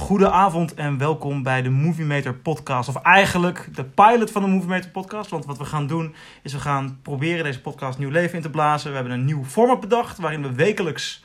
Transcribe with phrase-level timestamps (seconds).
[0.00, 2.88] Goedenavond en welkom bij de Movie Meter podcast.
[2.88, 5.30] Of eigenlijk de pilot van de Movie Meter podcast.
[5.30, 8.50] Want wat we gaan doen is we gaan proberen deze podcast nieuw leven in te
[8.50, 8.88] blazen.
[8.88, 11.24] We hebben een nieuw format bedacht waarin we wekelijks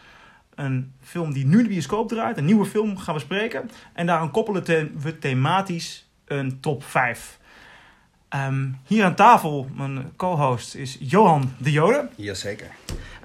[0.55, 3.69] een film die nu de bioscoop draait, een nieuwe film gaan bespreken.
[3.93, 7.39] En daaraan koppelen we thematisch een top 5.
[8.29, 12.09] Ehm, hier aan tafel, mijn co-host, is Johan de Jode.
[12.15, 12.71] Jazeker.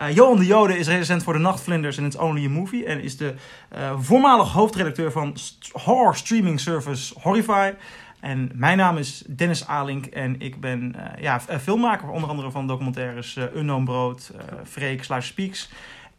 [0.01, 2.85] Eh, Johan de Jode is recensent voor de Nachtvlinders en It's Only a Movie.
[2.85, 3.35] En is de
[3.69, 5.37] eh, voormalig hoofdredacteur van
[5.73, 7.73] horror streaming service Horrify.
[8.21, 12.67] En mijn naam is Dennis Alink en ik ben eh, ja, filmmaker, onder andere van
[12.67, 14.31] documentaires uh, Unknown Brood,
[14.65, 15.71] Freek, Sluis Speaks.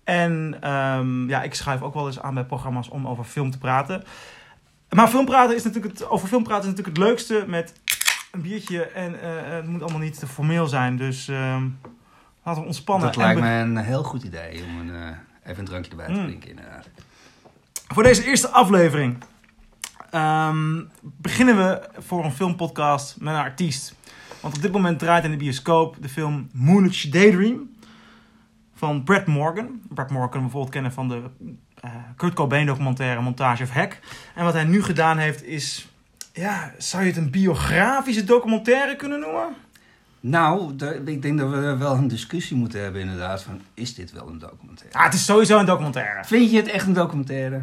[0.03, 3.57] En ehm, ja, ik schrijf ook wel eens aan bij programma's om over film te
[3.57, 4.03] praten.
[4.89, 7.73] Maar film praten is natuurlijk het, over film praten is natuurlijk het leukste met
[8.31, 8.83] een biertje.
[8.83, 9.15] En
[9.55, 11.63] het moet allemaal niet te formeel zijn, dus ehm,
[12.43, 13.07] laten we ontspannen.
[13.07, 16.11] Dat lijkt me een heel goed idee om een, eh, even een drankje erbij te
[16.11, 16.25] Mm.
[16.25, 16.87] drinken inderdaad.
[17.87, 19.17] Voor deze eerste aflevering
[20.11, 23.95] ehm, beginnen we voor een filmpodcast met een artiest.
[24.41, 27.69] Want op dit moment draait in de bioscoop de film Moonage Daydream
[28.75, 29.81] van Brad Morgan.
[29.89, 31.21] Brad Morgan kunnen we bijvoorbeeld kennen van de
[31.81, 33.99] eh, Kurt Cobain documentaire Montage of Hack.
[34.35, 35.87] En wat hij nu gedaan heeft is,
[36.33, 39.55] ja, zou je het een biografische documentaire kunnen noemen?
[40.23, 40.73] Nou,
[41.05, 44.39] ik denk dat we wel een discussie moeten hebben inderdaad van, is dit wel een
[44.39, 44.97] documentaire?
[44.97, 46.23] Ah, het is sowieso een documentaire.
[46.25, 47.61] Vind je het echt een documentaire?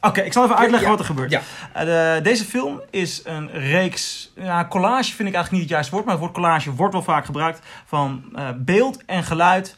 [0.00, 1.30] Oké, ik zal even uitleggen Ja, wat er gebeurt.
[1.30, 1.40] ja.
[1.72, 4.32] Eh, de- deze film is een reeks.
[4.36, 7.02] Ja, collage vind ik eigenlijk niet het juiste woord, maar het woord collage wordt wel
[7.02, 7.60] vaak gebruikt.
[7.84, 9.76] Van eh, beeld en geluid.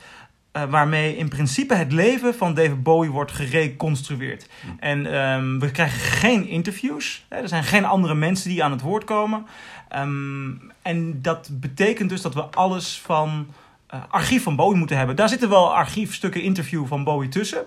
[0.52, 4.48] eh, waarmee in principe het leven van David Bowie wordt gereconstrueerd.
[4.60, 4.68] Hm.
[4.78, 7.24] En ehm, we krijgen geen interviews.
[7.28, 9.46] Hè, er zijn geen andere mensen die aan het woord komen.
[9.88, 10.50] Ehm,
[10.86, 13.46] en dat betekent dus dat we alles van
[13.86, 15.16] eh, archief van Bowie moeten hebben.
[15.16, 17.64] Daar zitten wel archiefstukken interview van Bowie tussen.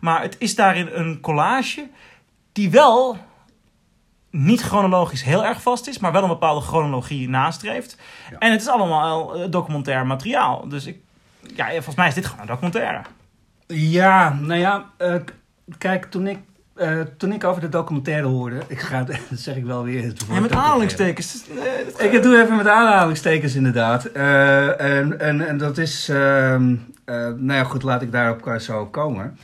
[0.00, 1.88] Maar het is daarin een collage
[2.52, 3.16] die wel
[4.30, 7.96] niet chronologisch heel erg vast is, maar wel een bepaalde chronologie nastreeft.
[8.30, 8.38] Ja.
[8.38, 10.68] En het is allemaal eh, documentair materiaal.
[10.68, 11.00] Dus ik,
[11.56, 13.02] ja, volgens mij is dit gewoon een documentaire.
[13.66, 15.14] Ja, nou ja, eh,
[15.78, 16.38] kijk, toen ik,
[16.74, 20.24] eh, toen ik over de documentaire hoorde, ik ga, dat zeg ik wel weer het
[20.32, 21.44] Ja, met aanhalingstekens.
[21.48, 21.56] Eh,
[21.92, 24.04] dat- Ik doe even met aanhalingstekens inderdaad.
[24.04, 26.08] Eh, en, en, en dat is...
[26.08, 26.74] ehm,
[27.04, 29.38] eh, nou ja, goed, laat ik daarop zo komen.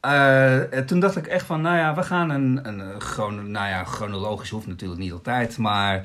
[0.00, 2.60] Eh, en toen dacht ik echt van, nou ja, we gaan een...
[2.62, 5.96] een eh, chrono, nou ja, chronologisch hoeft natuurlijk niet altijd, maar...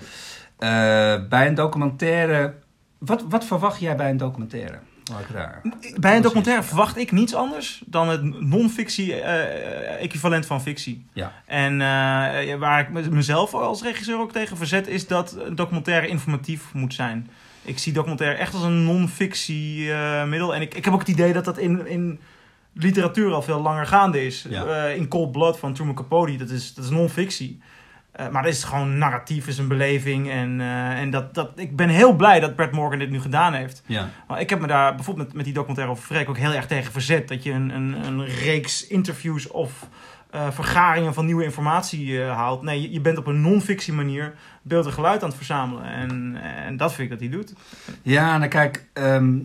[0.57, 2.53] eh, bij een documentaire...
[2.97, 4.77] Wat, wat verwacht jij bij een documentaire?
[5.95, 11.05] Bij een documentaire verwacht ik niets anders dan het non-fictie eh, equivalent van fictie.
[11.13, 11.33] Ja.
[11.45, 16.07] En eh, waar ik me- mezelf als regisseur ook tegen verzet, is dat een documentaire
[16.07, 17.29] informatief moet zijn.
[17.61, 20.55] Ik zie documentaire echt als een non-fictie eh, middel.
[20.55, 22.19] En ik, ik heb ook het idee dat dat in, in
[22.73, 24.45] literatuur al veel langer gaande is.
[24.49, 24.65] Ja.
[24.65, 27.59] Eh, in Cold Blood van Truman Capote, dat is, dat is non-fictie.
[28.17, 30.29] Eh, maar dat is gewoon narratief, is een beleving.
[30.29, 33.53] En, eh, en dat, dat, ik ben heel blij dat Brad Morgan dit nu gedaan
[33.53, 33.83] heeft.
[33.85, 34.09] Ja.
[34.27, 36.67] Maar ik heb me daar bijvoorbeeld met, met die documentaire over Freek ook heel erg
[36.67, 37.27] tegen verzet.
[37.27, 39.89] Dat je een, een, een reeks interviews of
[40.29, 42.61] eh, vergaringen van nieuwe informatie haalt.
[42.61, 45.83] Nee, je, je bent op een non-fictie manier beeld en geluid aan het verzamelen.
[45.83, 47.53] En, en dat vind ik dat hij doet.
[48.01, 49.39] Ja, nou kijk, ehm,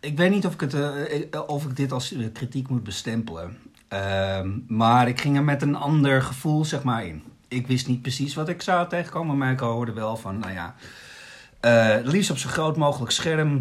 [0.00, 3.58] ik weet niet of ik, het, of ik dit als kritiek moet bestempelen.
[3.88, 7.22] Ehm, maar ik ging er met een ander gevoel, zeg maar, in.
[7.52, 10.74] Ik wist niet precies wat ik zou tegenkomen, maar ik hoorde wel van, nou ja,
[11.60, 13.60] eh, liefst op zo groot mogelijk scherm,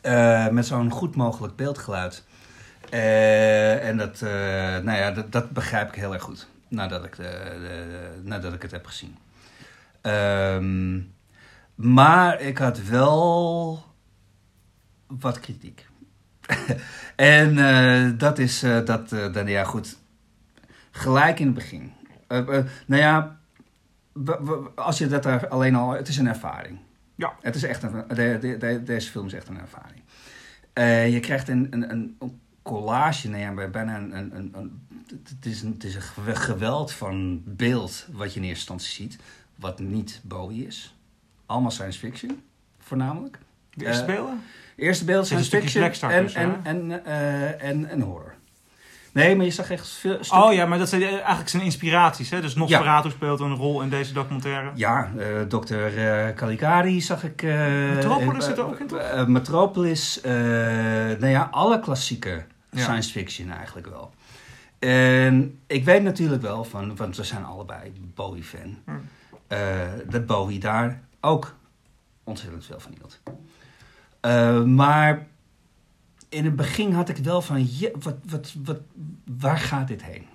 [0.00, 2.24] eh, met zo'n goed mogelijk beeldgeluid.
[2.90, 4.20] Eh, en dat,
[4.84, 8.62] nou ja, dat, dat begrijp ik heel erg goed, nadat ik, de, de- nadat ik
[8.62, 9.16] het heb gezien.
[10.00, 11.00] Ehm,
[11.74, 13.84] maar ik had wel
[15.06, 15.86] wat kritiek.
[17.16, 19.96] en dat is dat, dan, ja goed,
[20.90, 21.95] gelijk in het begin.
[22.28, 22.46] Uh,
[22.86, 23.38] nou ja,
[24.74, 26.78] als je dat er alleen al, het is een ervaring.
[27.14, 27.32] Ja.
[27.40, 30.02] Het is echt een, de, de, de, deze film is echt een ervaring.
[31.12, 32.16] je krijgt een, een, een
[32.62, 36.92] collage, nou ja, bijna een, een, een, een het, is een, het is een geweld
[36.92, 39.18] van beeld wat je in eerste instantie ziet,
[39.54, 40.94] wat niet Bowie is.
[41.46, 42.42] Allemaal science fiction,
[42.78, 43.38] voornamelijk.
[43.74, 44.42] De eerste beelden?
[44.76, 47.04] Eerste beelden science fiction en, en, en,
[47.60, 48.34] en, en horror.
[49.16, 52.30] Nee, maar je zag echt veel stukken- Oh ja, maar dat zijn eigenlijk zijn inspiraties.
[52.30, 52.40] Hè?
[52.40, 54.70] Dus Nosferatu speelt een rol in deze documentaire.
[54.74, 55.98] Ja, uh, dokter
[56.28, 57.42] uh, Caligari zag ik.
[57.42, 59.26] Metropolis zit er ook in, toch?
[59.26, 62.82] Metropolis, nou ja, alle klassieke Ja.
[62.82, 64.14] science fiction eigenlijk wel.
[64.78, 68.92] En ik weet natuurlijk wel van, want we zijn allebei Bowie-fan, Hm.
[70.10, 71.54] dat Bowie daar ook
[72.24, 73.20] ontzettend veel van hield.
[74.66, 75.26] Maar
[76.28, 78.80] in het begin had ik wel van, je, wat, wat, wat,
[79.24, 80.26] waar gaat dit heen?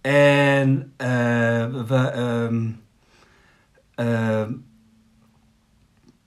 [0.00, 2.10] En eh, we.
[3.94, 4.52] ehm,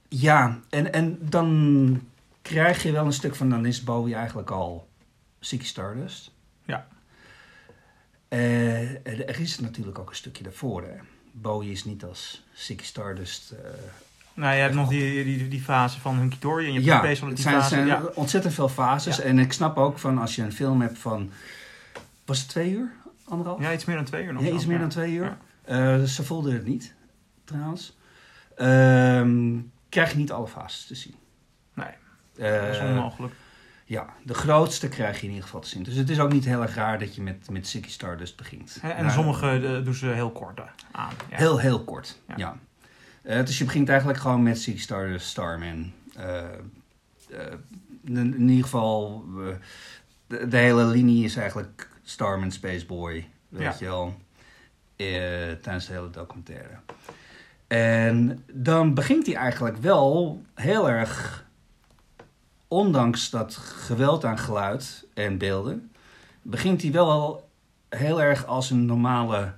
[0.08, 2.02] ja, en, en dan
[2.42, 3.50] krijg je wel een stuk van.
[3.50, 4.88] Dan is Bowie eigenlijk al
[5.40, 6.32] Ziggy Stardust.
[6.66, 6.88] Ja.
[8.28, 10.82] Eh, er is natuurlijk ook een stukje daarvoor.
[10.82, 10.96] Hè.
[11.32, 13.54] Bowie is niet als Ziggy Stardust.
[14.34, 17.08] Nou, je hebt nog die, die, die fase van Hunky Dory en je hebt ja,
[17.08, 17.70] het Space zijn, fase.
[17.70, 18.02] zijn Ja.
[18.14, 19.18] ontzettend veel fases.
[19.18, 19.24] Ja.
[19.24, 21.32] En ik snap ook van als je een film hebt van.
[22.26, 22.92] Was het twee uur?
[23.26, 23.62] Anderhalf?
[23.62, 24.44] ja, iets meer dan twee uur nog.
[24.44, 25.38] Ja, iets meer dan twee uur.
[25.64, 26.94] Eh, ze voelden het niet,
[27.44, 27.98] trouwens.
[28.58, 31.16] Ehm, krijg je niet alle fases te zien.
[31.74, 31.88] Nee,
[32.38, 33.34] Eh, dat is onmogelijk.
[33.86, 35.84] ja, de grootste krijg je in ieder geval te zien.
[35.84, 38.80] Dus het is ook niet heel erg raar dat je met, met Ziggy Stardust begint.
[38.82, 40.60] En Maar sommige eh, doen ze heel kort
[40.92, 41.12] aan.
[41.30, 41.38] Ja.
[41.38, 42.34] Heel, heel kort, Ja.
[42.38, 42.58] ja.
[43.22, 45.92] Eh, dus je begint eigenlijk gewoon met Ziggy Stardust, Starman.
[46.16, 47.54] Eh, eh,
[48.04, 49.26] in, in ieder geval,
[50.28, 53.76] de, de hele linie is eigenlijk Starman, Spaceboy, weet Ja.
[53.80, 54.16] je wel.
[55.62, 56.76] tijdens de hele documentaire.
[57.68, 61.46] En dan begint hij eigenlijk wel heel erg,
[62.68, 65.92] ondanks dat geweld aan geluid en beelden,
[66.42, 67.50] begint hij wel
[67.90, 69.54] heel erg als een normale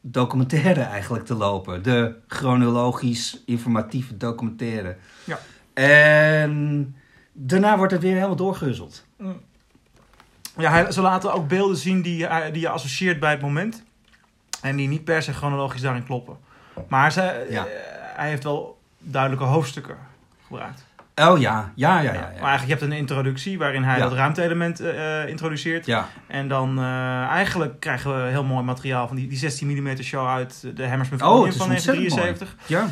[0.00, 1.82] documentaire eigenlijk te lopen.
[1.82, 4.96] De chronologisch informatieve documentaire.
[5.24, 5.38] Ja.
[5.74, 6.94] En
[7.32, 9.06] daarna wordt het weer helemaal doorgehuzzeld.
[10.56, 13.82] Ja, hij, ze laten ook beelden zien die, je- die je associeert bij het moment.
[14.62, 16.36] En die niet per se chronologisch daarin kloppen.
[16.88, 17.66] Maar ze, Ja.
[17.66, 17.72] eh,
[18.16, 19.96] hij heeft wel duidelijke hoofdstukken
[20.46, 20.84] gebruikt.
[21.28, 22.20] Oh ja, ja, ja, ja.
[22.20, 25.86] Maar eigenlijk, je hebt een introductie waarin hij dat ruimte-element eh, introduceert.
[25.86, 26.08] ja.
[26.26, 30.26] En dan eh, eigenlijk krijgen we heel mooi materiaal van die, die 16 mm show
[30.28, 32.56] uit de Hammersmith Oh, van ontzettend 1973.
[32.66, 32.88] Ja,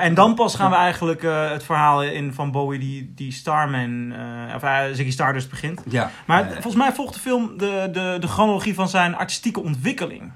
[0.00, 1.22] en dan pas gaan we eigenlijk
[1.52, 4.12] het verhaal in van Bowie die, die Starman,
[4.54, 5.80] of uh, Ziggy Stardust begint.
[5.88, 6.10] ja.
[6.26, 10.32] Maar volgens mij volgt de film de, de, de chronologie van zijn artistieke ontwikkeling.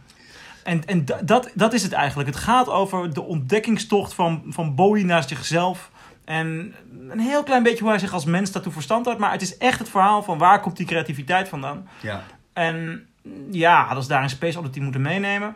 [0.63, 2.29] En, en da- dat, dat is het eigenlijk.
[2.29, 5.91] Het gaat over de ontdekkingstocht van, van Bowie naar zichzelf.
[6.25, 6.75] En
[7.09, 9.21] een heel klein beetje hoe hij zich als mens daartoe verstand houdt.
[9.21, 11.89] Maar het is echt het verhaal van waar komt die creativiteit vandaan.
[12.01, 12.23] ja.
[12.53, 13.07] En
[13.51, 15.55] ja, hadden ze daar een Space Oddity moeten meenemen.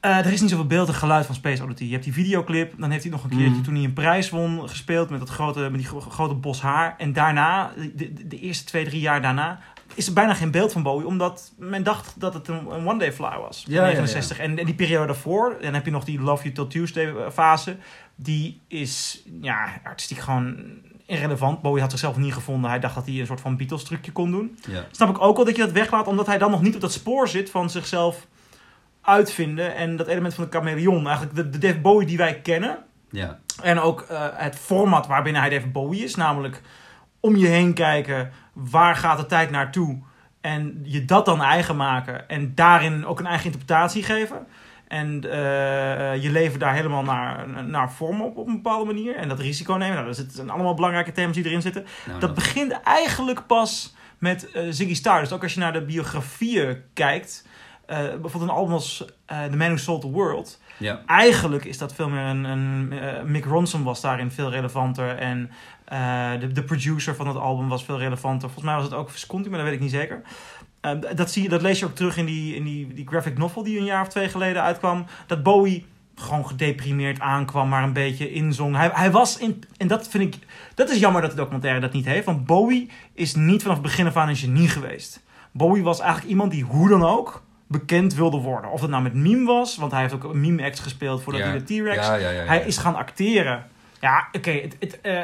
[0.00, 1.84] Eh, er is niet zoveel beeld en geluid van Space Oddity.
[1.84, 2.74] Je hebt die videoclip.
[2.78, 3.62] Dan heeft hij nog een keertje, Mhm.
[3.62, 6.94] toen hij een prijs won, gespeeld met, dat grote, met die gro- grote bos haar.
[6.98, 7.70] En daarna,
[8.26, 9.58] de eerste twee, drie jaar daarna,
[9.96, 11.06] is er bijna geen beeld van Bowie.
[11.06, 13.64] Omdat men dacht dat het een, een One Day Fly was.
[13.68, 13.92] Ja, ja, ja.
[13.92, 14.38] 69.
[14.38, 17.76] En, en die periode daarvoor, dan heb je nog die Love You Till Tuesday fase.
[18.14, 20.56] Die is ja, artistiek gewoon
[21.06, 21.62] irrelevant.
[21.62, 22.70] Bowie had zichzelf niet gevonden.
[22.70, 24.58] Hij dacht dat hij een soort van Beatles trucje kon doen
[24.90, 26.92] snap ik ook wel dat je dat weglaat, omdat hij dan nog niet op dat
[26.92, 28.26] spoor zit van zichzelf
[29.00, 29.74] uitvinden.
[29.74, 32.78] En dat element van de chameleon, eigenlijk de, de Dave Bowie die wij kennen.
[33.10, 33.38] ja.
[33.62, 36.62] En ook eh, het format waarbinnen hij Dave Bowie is, namelijk
[37.20, 39.98] om je heen kijken, waar gaat de tijd naartoe?
[40.40, 44.46] En je dat dan eigen maken en daarin ook een eigen interpretatie geven.
[44.88, 49.16] En eh, je leven daar helemaal naar, naar vormen op, op een bepaalde manier.
[49.16, 49.94] En dat risico nemen.
[49.94, 51.86] Nou, dat zijn allemaal belangrijke thema's die erin zitten.
[52.06, 55.32] Nou, Dat begint eigenlijk pas met eh, Ziggy Stardust.
[55.32, 57.46] Ook als je naar de biografieën kijkt.
[57.86, 60.60] eh, bijvoorbeeld een album als The Man Who Sold the World.
[60.76, 61.02] ja.
[61.06, 62.44] Eigenlijk is dat veel meer een...
[62.44, 62.92] een
[63.30, 65.16] Mick Ronson was daarin veel relevanter.
[65.18, 65.50] En
[65.86, 68.48] eh, de, de producer van het album was veel relevanter.
[68.50, 70.22] Volgens mij was het ook Visconti, maar dat weet ik niet zeker.
[70.80, 73.38] Eh, dat, zie je, dat lees je ook terug in, die, in die, die graphic
[73.38, 75.06] novel die een jaar of twee geleden uitkwam.
[75.26, 78.76] Dat Bowie gewoon gedeprimeerd aankwam, maar een beetje inzong.
[78.76, 79.64] Hij, hij was in...
[79.76, 80.42] En dat vind ik...
[80.74, 82.26] Dat is jammer dat de documentaire dat niet heeft.
[82.26, 85.22] Want Bowie is niet vanaf het begin af aan een genie geweest.
[85.52, 88.70] Bowie was eigenlijk iemand die hoe dan ook bekend wilde worden.
[88.70, 91.42] Of het nou met meme was, want hij heeft ook een meme act gespeeld voordat
[91.42, 91.48] Ja.
[91.48, 92.06] hij de T-Rex.
[92.06, 92.28] Ja, ja.
[92.28, 93.66] Hij is gaan acteren.
[94.00, 95.20] Ja, oké, eh,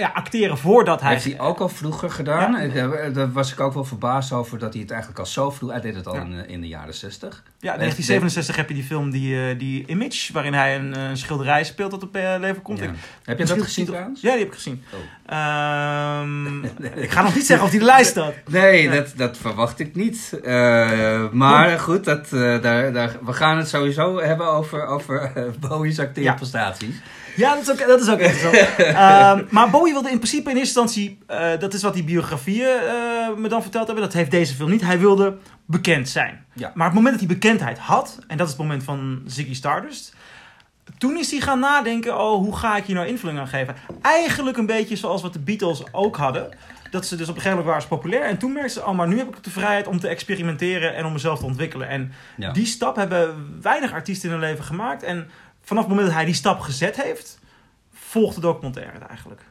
[0.00, 1.12] ja, acteren voordat hij...
[1.12, 2.52] heeft hij ook al vroeger gedaan.
[2.52, 2.58] Ja.
[2.58, 5.50] Ik, eh, Daar was ik ook wel verbaasd over dat hij het eigenlijk al zo
[5.50, 5.70] vroeg...
[5.70, 6.20] Hij deed het al Ja.
[6.20, 7.42] in, de- in de jaren zestig.
[7.62, 11.02] Ja, in 1967 heb je die film, die, eh, die Image, waarin hij een eh,
[11.12, 12.78] schilderij speelt dat op eh, leven komt.
[12.78, 12.84] Ja.
[12.84, 12.90] Ik-
[13.24, 14.20] Heb je dat gezien trouwens?
[14.20, 14.84] Ja, die heb ik gezien.
[14.92, 14.98] Oh.
[15.38, 16.64] Ehm,
[17.04, 18.34] ik ga nog niet zeggen of die de lijst staat.
[18.48, 18.94] Nee, Ja.
[18.94, 20.38] dat, dat verwacht ik niet.
[21.32, 26.94] Maar goed, dat, daar, daar, we gaan het sowieso hebben over, over Bowie's acteerprestaties.
[27.36, 28.56] Ja, dat is ook, dat is ook interessant.
[28.78, 31.18] Ehm, maar Bowie wilde in principe in eerste instantie,
[31.58, 32.76] dat is wat die biografieën
[33.36, 34.80] me dan verteld hebben, dat heeft deze film niet.
[34.82, 35.36] Hij wilde
[35.70, 36.44] bekend zijn.
[36.52, 36.72] Ja.
[36.74, 40.14] Maar het moment dat hij bekendheid had, en dat is het moment van Ziggy Stardust,
[40.98, 43.74] toen is hij gaan nadenken, oh, hoe ga ik hier nou invulling aan geven?
[44.02, 46.48] Eigenlijk een beetje zoals wat de Beatles ook hadden.
[46.90, 48.24] Dat ze dus op een gegeven moment waren ze populair.
[48.24, 51.04] En toen merkten ze, oh, maar nu heb ik de vrijheid om te experimenteren en
[51.04, 51.88] om mezelf te ontwikkelen.
[51.88, 52.52] En Ja.
[52.52, 55.02] die stap hebben weinig artiesten in hun leven gemaakt.
[55.02, 55.30] En
[55.62, 57.38] vanaf het moment dat hij die stap gezet heeft,
[57.92, 59.42] volgt de documentaire het eigenlijk.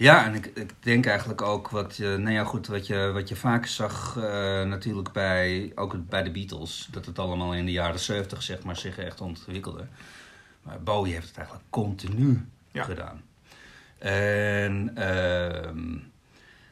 [0.00, 3.28] Ja, en ik, ik denk eigenlijk ook wat je, nou ja, goed, wat je, wat
[3.28, 4.22] je vaak zag eh,
[4.62, 8.76] natuurlijk bij, ook bij de Beatles, dat het allemaal in de jaren 70 zeg maar,
[8.76, 9.86] zich echt ontwikkelde.
[10.62, 12.82] Maar Bowie heeft het eigenlijk continu Ja.
[12.82, 13.20] gedaan.
[13.98, 15.96] En, ehm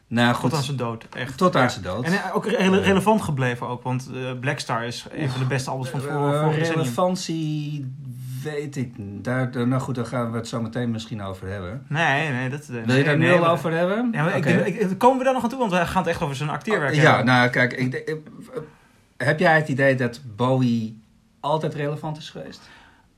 [0.08, 1.36] nou goed, Tot aan zijn dood, echt.
[1.36, 1.68] tot aan Ja.
[1.68, 2.04] zijn dood.
[2.04, 5.46] En eh, ook rele- relevant gebleven ook, want eh, Black Star is een van de
[5.46, 6.74] beste albums van het Eh, vorige decennium.
[6.82, 7.86] relevantie
[8.52, 8.92] weet ik
[9.24, 11.86] daar, daar- Nou goed, daar gaan we het zo meteen misschien over hebben.
[11.88, 12.66] Nee, nee, dat...
[12.66, 14.08] Wil je daar nu al over hebben?
[14.12, 15.58] Ja, maar ik, ik- komen we daar nog aan toe?
[15.58, 17.26] Want we gaan het echt over zijn acteerwerk Ja, hebben.
[17.26, 18.20] nou kijk, ik,
[19.16, 21.00] heb jij het idee dat Bowie
[21.40, 22.68] altijd relevant is geweest?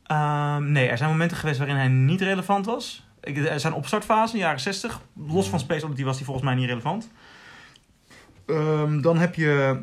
[0.06, 3.06] Ehm, nee, er zijn momenten geweest waarin hij niet relevant was.
[3.22, 5.00] Ik, er zijn opstartfase in de jaren 60.
[5.26, 7.10] Los van Space Oddity was hij volgens mij niet relevant.
[8.46, 9.80] Ehm, dan heb je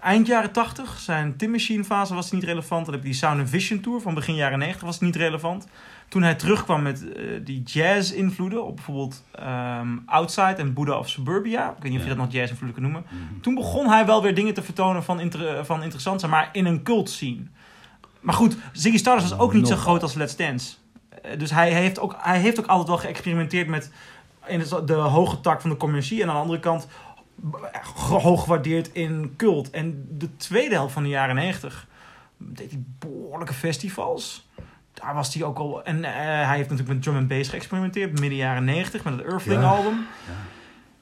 [0.00, 0.98] eind jaren 80.
[0.98, 2.84] Zijn Tim Machine fase was niet relevant.
[2.84, 5.66] Dan heb je die Sound and Vision Tour van begin jaren 90 was niet relevant.
[6.08, 11.68] Toen hij terugkwam met eh, die jazz-invloeden op bijvoorbeeld ehm, Outside en Buddha of Suburbia.
[11.68, 13.10] Ik weet niet of je dat nog jazz-invloeden kan noemen.
[13.42, 16.66] Toen begon hij wel weer dingen te vertonen van, inter- van interessant zijn, maar in
[16.66, 17.42] een cult scene.
[18.20, 20.74] Maar goed, Ziggy Stardust was ook niet zo groot als Let's Dance.
[21.22, 23.92] Eh, Dus hij heeft, ook, hij heeft ook altijd wel geëxperimenteerd met
[24.46, 26.22] in de, hoge tak van de commercie.
[26.22, 26.88] En aan de andere kant
[27.94, 29.70] hoog gewaardeerd in cult.
[29.70, 31.86] En de tweede helft van de jaren 90
[32.36, 34.48] deed hij behoorlijke festivals.
[34.92, 35.84] Daar was hij ook al...
[35.84, 36.12] En eh,
[36.46, 38.20] hij heeft natuurlijk met drum and bass geëxperimenteerd.
[38.20, 39.68] Midden jaren 90 met het Earthling Ja.
[39.68, 40.06] album.
[40.26, 40.32] Ja.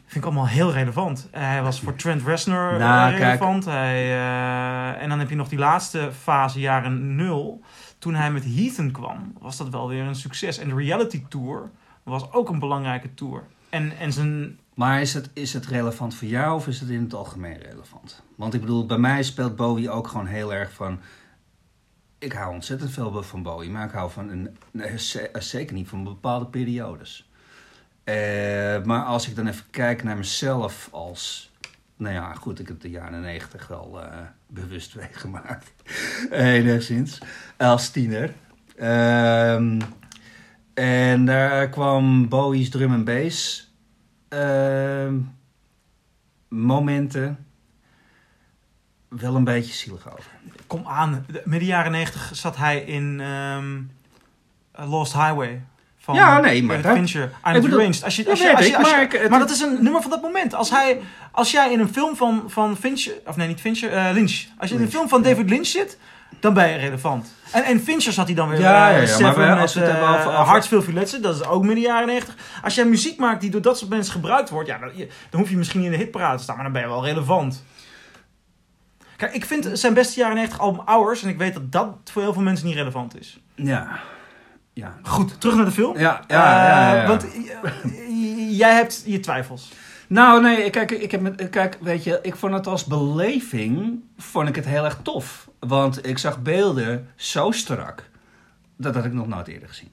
[0.06, 1.28] Vind ik allemaal heel relevant.
[1.30, 3.64] Eh, hij was voor Trent Reznor eh, Nou, relevant.
[3.64, 7.60] Hij, eh, en dan heb je nog die laatste fase, jaren nul.
[7.98, 10.58] Toen hij met Heathen kwam, was dat wel weer een succes.
[10.58, 11.70] En de reality tour
[12.02, 13.42] was ook een belangrijke tour.
[13.68, 14.58] En, en zijn...
[14.74, 18.22] Maar is het, is het relevant voor jou of is het in het algemeen relevant?
[18.36, 21.00] Want ik bedoel, bij mij speelt Bowie ook gewoon heel erg van...
[22.18, 26.04] Ik hou ontzettend veel van Bowie, maar ik hou van een, ze- zeker niet van
[26.04, 27.30] bepaalde periodes.
[28.04, 28.14] Eh,
[28.84, 31.52] maar als ik dan even kijk naar mezelf als...
[31.96, 35.72] Nou ja, goed, ik heb de jaren negentig wel eh, bewust meegemaakt.
[36.30, 37.18] Enigszins.
[37.56, 38.34] Als tiener.
[38.76, 39.80] Ehm,
[40.74, 43.72] en daar kwam Bowie's drum en bass
[44.34, 45.14] ehm,
[46.48, 47.46] momenten
[49.08, 50.30] wel een beetje zielig over.
[50.66, 53.80] Kom aan, de- midden jaren 90 zat hij in ehm,
[54.90, 55.60] Lost Highway.
[55.98, 57.32] Van Ja, nee, maar David daar- Fincher.
[57.56, 58.04] I'm Deranged.
[58.04, 59.82] Als je, Dat als je, weet als je, ik, als je- maar dat is een
[59.82, 60.54] nummer van dat moment.
[60.54, 61.00] Als, hij,
[61.32, 63.14] als jij in een film van, van Fincher...
[63.26, 63.92] Of nee, niet Fincher.
[63.92, 64.44] eh, Lynch.
[64.58, 65.22] Als je in een film van.
[65.22, 65.98] David Lynch zit...
[66.44, 67.32] Dan ben je relevant.
[67.52, 69.80] En, en Fincher zat hij dan weer Ja, ja, ja, Seven maar wij- als we
[69.80, 71.22] het eh, hebben over- Hartsville Filetsen.
[71.22, 72.34] Dat is ook midden jaren 90.
[72.62, 74.68] Als jij muziek maakt die door dat soort mensen gebruikt wordt...
[74.68, 74.78] Ja,
[75.30, 76.54] dan, hoef je misschien niet in de hitparade te staan.
[76.54, 77.64] Maar dan ben je wel relevant.
[79.16, 81.22] Kijk, ik vind zijn beste jaren 90 album Hours.
[81.22, 83.40] En ik weet dat dat voor heel veel mensen niet relevant is.
[83.54, 83.88] Ja.
[84.72, 84.94] Ja.
[85.02, 85.98] Goed, terug naar de film.
[85.98, 87.02] Ja, ja, ja, ja, ja.
[87.02, 89.72] Eh, want eh, jij hebt je twijfels.
[90.08, 94.56] Nou, nee, kijk, ik heb kijk, weet je, ik vond het als beleving, vond ik
[94.56, 95.50] het heel erg tof.
[95.58, 98.10] Want ik zag beelden zo strak,
[98.76, 99.92] dat had ik nog nooit eerder gezien.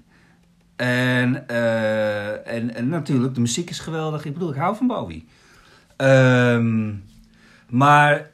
[0.75, 4.25] En, eh, en natuurlijk, de muziek is geweldig.
[4.25, 5.27] Ik bedoel, ik hou van Bowie.
[5.95, 6.93] Ehm,
[7.69, 8.29] maar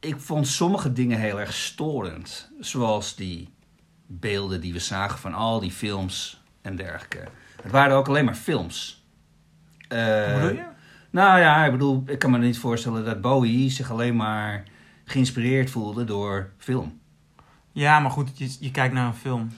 [0.00, 2.50] ik vond sommige dingen heel erg storend.
[2.60, 3.54] Zoals die
[4.06, 7.24] beelden die we zagen van al die films en dergelijke.
[7.62, 9.03] Het waren ook alleen maar films.
[9.94, 10.64] Eh, Hoe bedoel je?
[11.10, 14.62] nou ja, ik bedoel, ik kan me niet voorstellen dat Bowie zich alleen maar
[15.04, 17.00] geïnspireerd voelde door film.
[17.72, 19.50] Ja, maar goed, je, je kijkt naar een film.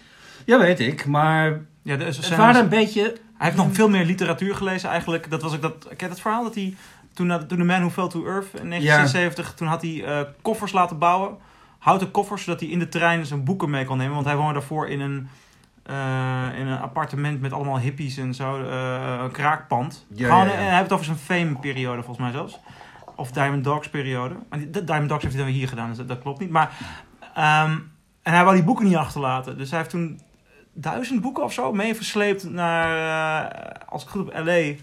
[0.45, 3.03] Ja, weet ik, maar Ja, dus het waren een beetje...
[3.37, 5.31] Hij heeft nog veel meer literatuur gelezen eigenlijk.
[5.31, 6.43] Dat was ook dat, ken dat verhaal?
[6.43, 6.75] Dat hij,
[7.13, 10.73] toen, toen The Man Who Fell to Earth in 1976, toen had hij eh, koffers
[10.73, 11.37] laten bouwen.
[11.79, 14.15] Houten koffers, zodat hij in de trein zijn boeken mee kon nemen.
[14.15, 15.29] Want hij woonde daarvoor in een, eh,
[16.59, 18.63] in een appartement met allemaal hippies en zo.
[18.63, 20.07] eh, een kraakpand.
[20.09, 20.59] Ja, Gewoon, ja, ja.
[20.59, 22.59] En hij heeft het over zijn fame-periode volgens mij zelfs.
[23.17, 24.35] Of Diamond Dogs-periode.
[24.51, 26.41] Maar die- de Diamond Dogs heeft hij dan weer hier gedaan, dus dat, dat klopt
[26.41, 26.51] niet.
[26.51, 26.71] Maar,
[27.35, 27.73] ehm,
[28.23, 29.59] en hij wou die boeken niet achterlaten.
[29.59, 30.21] Dus hij heeft toen
[30.73, 32.89] duizend boeken of zo mee versleept naar,
[33.45, 34.75] eh, als ik goed heb, L.A.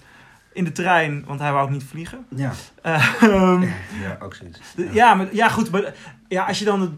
[0.53, 1.23] in de trein.
[1.25, 2.25] Want hij wou ook niet vliegen.
[2.29, 3.61] Ja, Ehm,
[4.01, 4.59] ja ook zoiets.
[4.75, 5.71] de- ja, maar, ja, goed.
[5.71, 5.93] Maar,
[6.27, 6.81] ja, als je dan...
[6.81, 6.91] het-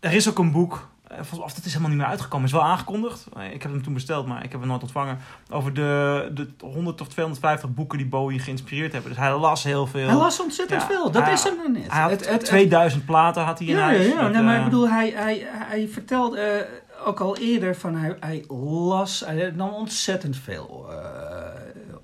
[0.00, 0.88] er is ook een boek...
[1.08, 2.46] eh, volgens- Of dat is helemaal niet meer uitgekomen.
[2.46, 3.26] is wel aangekondigd.
[3.36, 5.18] Eh, Ik heb hem toen besteld, maar ik heb hem nooit ontvangen.
[5.50, 9.10] Over de, de 100 of 250 boeken die Bowie geïnspireerd hebben.
[9.10, 10.06] Dus hij las heel veel.
[10.06, 11.92] Hij las ontzettend Ja, veel, dat hij- is hem niet.
[11.92, 14.06] Hij had Het- het- het- 2000 platen had hij in Ja, huis.
[14.06, 14.22] ja.
[14.22, 17.94] met, nee, maar eh, ik bedoel, hij, hij, hij vertelde eh, ook al eerder van
[17.96, 20.96] hij, hij las, hij nam ontzettend veel eh,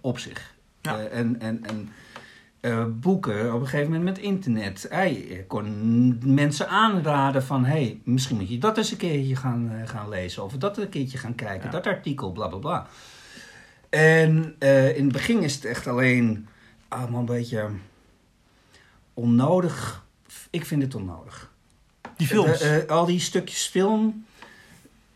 [0.01, 0.55] op zich.
[0.81, 0.99] Ja.
[0.99, 1.93] Eh, en en, en
[2.63, 4.87] eh, boeken op een gegeven moment met internet.
[4.91, 9.71] Hij kon mensen aanraden van, hé, hey, misschien moet je dat eens een keertje gaan,
[9.73, 10.45] eh, gaan lezen.
[10.45, 11.71] Of dat een keertje gaan kijken, Ja.
[11.71, 12.87] dat artikel, bla bla bla.
[13.91, 16.49] En eh, in het begin is het echt alleen
[16.89, 17.69] allemaal een beetje
[19.15, 20.05] onnodig.
[20.51, 21.51] Ik vind het onnodig.
[22.17, 22.61] Die films.
[22.61, 24.25] Eh, eh, al die stukjes film,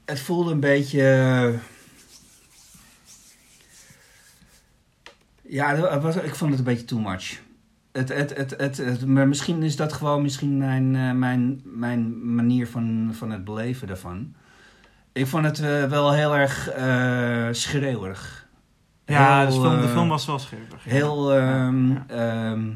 [0.04, 1.54] het voelde een beetje.
[5.48, 7.40] Ja, was, ik vond het een beetje too much.
[7.92, 12.34] Het, het, het, het, het- maar misschien is dat gewoon misschien mijn, eh, mijn, mijn
[12.34, 14.34] manier van, van het beleven daarvan.
[15.12, 18.48] Ik vond het eh, wel heel erg eh schreeuwerig.
[19.04, 20.74] ja, Heel, dus film, de film was wel scherp.
[20.78, 21.32] Heel.
[21.34, 22.70] ehm, Ja, ehm,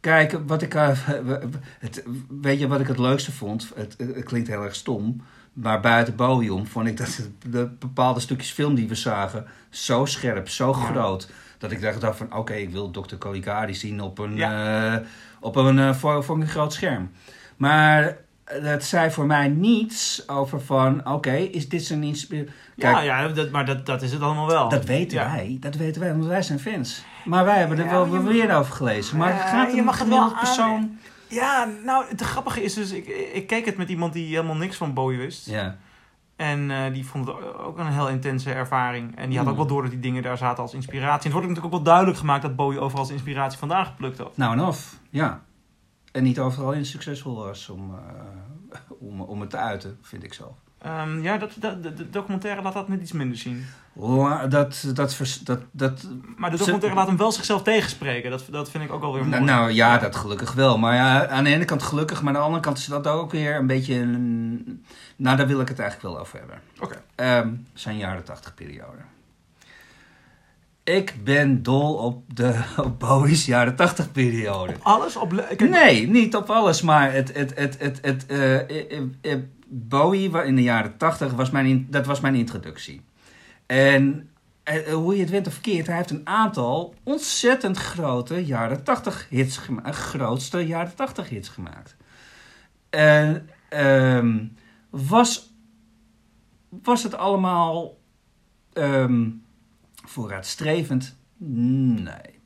[0.00, 0.72] kijk, wat ik.
[1.78, 2.04] het,
[2.40, 3.70] weet je wat ik het leukste vond?
[3.74, 5.20] Het, het, het klinkt heel erg stom.
[5.52, 9.46] Maar buiten Bowie om vond ik dat de bepaalde stukjes film die we zagen.
[9.70, 10.74] zo scherp, zo Ja.
[10.74, 11.30] groot.
[11.58, 13.16] Dat ik dacht dacht van: oké, ik wil Dr.
[13.18, 14.36] Caligari zien op een.
[14.36, 14.92] Ja.
[14.94, 15.00] eh,
[15.40, 17.10] op een eh, voor, voor een groot scherm.
[17.56, 18.16] Maar.
[18.62, 22.52] Dat zei voor mij niets over van, oké, is dit zijn inspiratie?
[22.76, 24.68] ja, ja dat, maar dat, dat is het allemaal wel.
[24.68, 25.30] Dat weten Ja.
[25.32, 27.04] wij, dat weten wij, want wij zijn fans.
[27.24, 29.16] Maar wij hebben er wel meer over gelezen.
[29.18, 30.98] Maar het gaat je mag een het wel persoon.
[31.32, 34.76] Ja, nou, het grappige is dus, ik, ik keek het met iemand die helemaal niks
[34.76, 35.46] van Bowie wist.
[35.46, 35.76] Ja.
[36.36, 39.16] En eh, die vond het ook een heel intense ervaring.
[39.16, 41.10] En die had ook wel door dat die dingen daar zaten als inspiratie.
[41.10, 44.18] En het wordt natuurlijk ook wel duidelijk gemaakt dat Bowie overal als inspiratie vandaan geplukt
[44.18, 44.36] had.
[44.36, 45.42] Nou en of, ja.
[46.12, 47.94] En niet overal in succesvol was om,
[48.70, 50.54] eh, om, om het te uiten, vind ik zelf.
[50.82, 53.66] Ehm, ja, dat, dat, de, documentaire laat dat net iets minder zien.
[53.92, 58.30] La- Dat, dat, dat, dat, Maar de documentaire laat hem wel zichzelf tegenspreken.
[58.30, 59.42] Dat, dat vind ik ook alweer mooi.
[59.42, 60.78] nou, nou ja, dat gelukkig wel.
[60.78, 63.30] Maar ja, aan de ene kant gelukkig, maar aan de andere kant is dat ook
[63.30, 63.94] weer een beetje...
[63.94, 64.84] Een,
[65.16, 66.60] nou, daar wil ik het eigenlijk wel over hebben.
[66.80, 67.02] Oké.
[67.14, 68.98] Ehm, zijn jaren tachtig periode.
[70.84, 74.74] Ik ben dol op de op Bowie's jaren tachtig periode.
[74.82, 75.44] Alles op...
[75.56, 79.38] Kijk, Nee, niet op alles, maar het, het, het, het, het, eh, eh, eh,
[79.74, 83.02] Bowie in de jaren tachtig, was mijn dat was mijn introductie.
[83.66, 84.30] En
[84.62, 88.84] eh, eh, hoe je het went of verkeerd, hij heeft een aantal ontzettend grote jaren
[88.84, 89.96] tachtig hits gemaakt.
[89.96, 91.96] Grootste jaren tachtig hits gemaakt.
[92.90, 94.46] En ehm,
[94.90, 95.54] was,
[96.68, 97.98] was het allemaal
[98.72, 99.30] ehm,
[100.04, 101.16] vooruitstrevend?
[101.36, 102.40] Nee.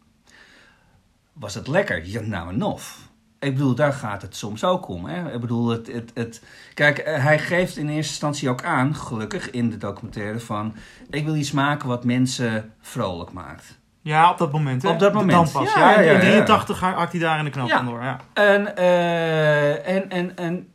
[1.32, 2.06] Was het lekker?
[2.06, 3.08] Ja, nou en of.
[3.38, 5.04] Ik bedoel, daar gaat het soms ook om.
[5.04, 5.32] Hè?
[5.32, 6.42] Ik bedoel, het, het, het...
[6.74, 10.74] Kijk, eh, hij geeft in eerste instantie ook aan, gelukkig in de documentaire, van...
[11.10, 13.78] Ik wil iets maken wat mensen vrolijk maakt.
[14.02, 14.82] Ja, op dat moment.
[14.82, 14.88] Hè?
[14.88, 15.52] Op dat moment.
[15.52, 15.74] Dan pas.
[15.74, 16.44] Ja, Ja, ja, in ja.
[16.44, 18.02] 83 haakt hij daar in de knop van door.
[18.02, 18.20] Ja.
[18.32, 20.68] En, eh, en, en, en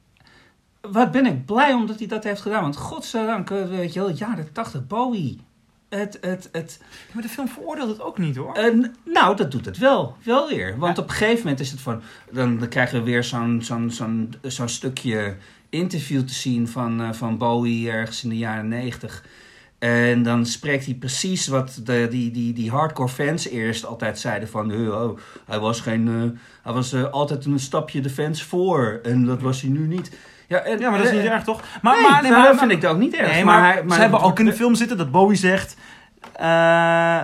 [0.82, 2.62] wat ben ik blij omdat hij dat heeft gedaan.
[2.62, 5.42] Want godzijdank, eh, weet je wel, jaren 80, Bowie.
[6.00, 6.80] Het, het, het,
[7.12, 8.54] Maar de film veroordeelt het ook niet hoor.
[8.56, 10.16] En, nou, dat doet het wel.
[10.24, 10.78] Wel weer.
[10.78, 11.04] Want Ja.
[11.04, 12.02] op een gegeven moment is het van...
[12.32, 15.36] Dan, dan krijgen we weer zo'n zo'n zo'n zo'n stukje
[15.70, 19.24] interview te zien van, eh, van Bowie ergens in de jaren negentig.
[19.80, 24.50] En dan spreekt hij precies wat de, die, die, die hardcore fans eerst altijd zeiden
[24.50, 24.72] van...
[24.72, 29.00] "Eh, Oh, hij was, geen, eh, hij was eh, altijd een stapje de fans voor.
[29.04, 30.12] En dat was hij nu niet.
[30.52, 31.62] Ja, en, ja, maar dat is niet erg toch?
[31.82, 33.32] Maar, nee, maar, nou, nee, maar, dat vind ik ook niet erg.
[33.32, 35.76] Nee, maar, hij- ze hebben ook in de film zitten dat Bowie zegt...
[36.34, 37.20] eh,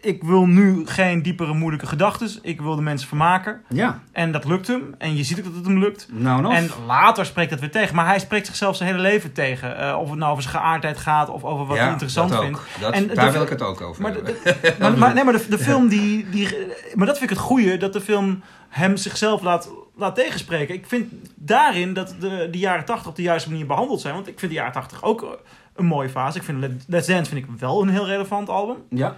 [0.00, 2.30] ik wil nu geen diepere moeilijke gedachten.
[2.42, 3.60] Ik wil de mensen vermaken.
[3.68, 4.94] Ja, En dat lukt hem.
[4.98, 6.06] En je ziet ook dat het hem lukt.
[6.10, 6.52] nou nog.
[6.52, 7.94] En later spreekt dat weer tegen.
[7.94, 9.78] Maar hij spreekt zichzelf zijn hele leven tegen.
[9.78, 12.42] Eh, of het nou over zijn geaardheid gaat of over wat ja, hij interessant dat
[12.42, 12.60] vindt.
[12.80, 15.32] Dat, En daar de- wil ik het ook over Maar, de- maar, maar- nee, maar
[15.32, 16.56] de, de film die, die...
[16.94, 17.76] Maar dat vind ik het goede.
[17.76, 19.68] Dat de film hem zichzelf laat,
[20.00, 20.74] laat tegenspreken.
[20.74, 24.14] Ik vind daarin dat de, de jaren 80 op de juiste manier behandeld zijn.
[24.14, 25.28] Want ik vind de jaren 80 ook eh,
[25.74, 26.38] een mooie fase.
[26.38, 28.76] Ik vind Let- Let's Dance vind ik wel een heel relevant album.
[28.90, 29.16] Ja,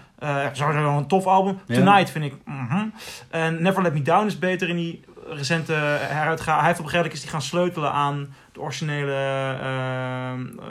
[0.53, 1.59] sowieso wel een tof album.
[1.67, 1.75] Ja.
[1.75, 2.35] Tonight vind ik...
[2.45, 2.85] mhm.
[3.31, 6.59] En Never Let Me Down is beter in die recente heruitgave.
[6.59, 9.13] Hij heeft op een gegeven moment is die gaan sleutelen aan de originele
[9.61, 10.67] ehm, eh,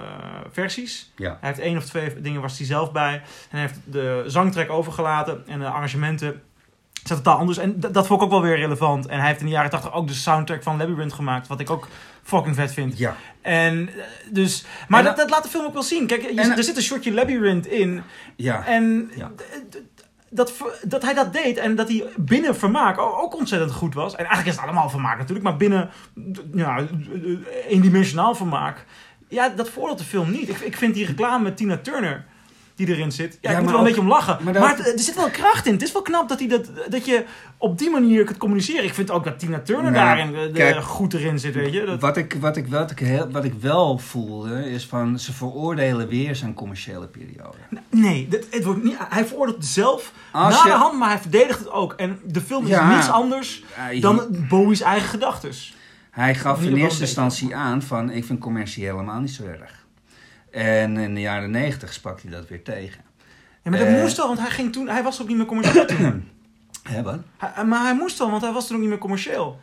[0.52, 1.12] versies.
[1.16, 1.38] ja.
[1.40, 3.14] Hij heeft één of twee dingen was hij zelf bij.
[3.14, 6.42] En hij heeft de zangtrack overgelaten en de arrangementen
[7.04, 7.58] zijn totaal anders.
[7.58, 9.06] En dat vond ik ook wel weer relevant.
[9.08, 11.70] En hij heeft in de jaren 80 ook de soundtrack van Labyrinth gemaakt, wat ik
[11.70, 11.88] ook
[12.24, 12.98] fucking vet vind.
[12.98, 13.16] Ja.
[13.42, 16.08] En eh, dus, maar En dat, laat de film ook wel zien.
[16.08, 18.02] Kijk, je- En- er zit een shotje Labyrinth in.
[18.36, 18.66] Ja.
[18.66, 19.32] En Ja.
[20.30, 24.12] dat, dat hij dat deed en dat hij binnen vermaak ook ontzettend goed was.
[24.12, 25.90] En eigenlijk is het allemaal vermaak natuurlijk, maar binnen
[26.54, 26.86] ja,
[27.68, 28.86] eendimensionaal vermaak.
[29.28, 30.50] Ja, dat voordeelt de film niet.
[30.50, 32.26] Ik, ik vind die reclame met Tina Turner
[32.86, 33.38] die erin zit.
[33.42, 34.38] Ja, Ja, ik moet er wel een beetje om lachen.
[34.44, 35.74] maar Maar, dat- het- er zit wel kracht in.
[35.74, 37.24] Het is wel knap dat, hij dat, dat je
[37.58, 38.84] op die manier kunt communiceren.
[38.84, 41.86] Ik vind ook dat Tina Turner Nou, daarin de- kijk, goed erin zit, weet je.
[41.86, 45.34] Dat, Wat ik, wat, ik, wat, ik heel, wat ik wel voelde, is van ze
[45.34, 47.58] veroordelen weer zijn commerciële periode.
[47.90, 51.10] nee, dat, het wordt niet, hij veroordeelt het zelf Als na je- de hand, maar
[51.10, 51.94] hij verdedigt het ook.
[51.94, 52.96] En de film is Ja.
[52.96, 55.76] niets anders Hij, dan Bowie's eigen gedachtes.
[56.12, 59.81] hij gaf in eerste instantie aan van ik vind commercie helemaal niet zo erg.
[60.52, 63.02] En in de jaren negentig sprak hij dat weer tegen.
[63.64, 64.02] Ja, maar dat Eh.
[64.02, 66.30] moest wel, want hij, ging toen, hij was ook niet meer commercieel toen.
[66.90, 67.20] Hè, wat?
[67.38, 69.60] Hij- maar hij moest wel, want hij was toen ook niet meer commercieel.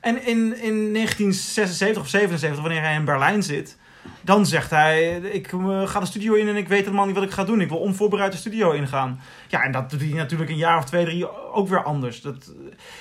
[0.00, 3.76] En in, in 1976 of 77, wanneer hij in Berlijn zit,
[4.20, 7.24] dan zegt hij: Ik eh, ga de studio in en ik weet helemaal niet wat
[7.24, 7.60] ik ga doen.
[7.60, 9.20] Ik wil onvoorbereid de studio ingaan.
[9.48, 12.20] Ja, en dat doet hij natuurlijk een jaar of twee, drie ook weer anders.
[12.20, 12.52] Dat,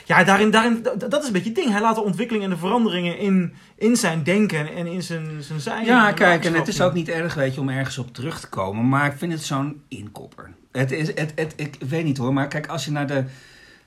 [0.05, 1.71] ja, daarin, daarin, dat, is een beetje het ding.
[1.71, 5.59] Hij laat de ontwikkeling en de veranderingen in, in zijn denken en in zijn, zijn
[5.59, 5.85] zijn.
[5.85, 8.49] Ja, kijk, en het is ook niet erg, weet je, om ergens op terug te
[8.49, 8.89] komen.
[8.89, 10.51] Maar ik vind het zo'n inkopper.
[10.71, 13.23] Het is, het, het, ik weet niet hoor, maar kijk, als je naar de,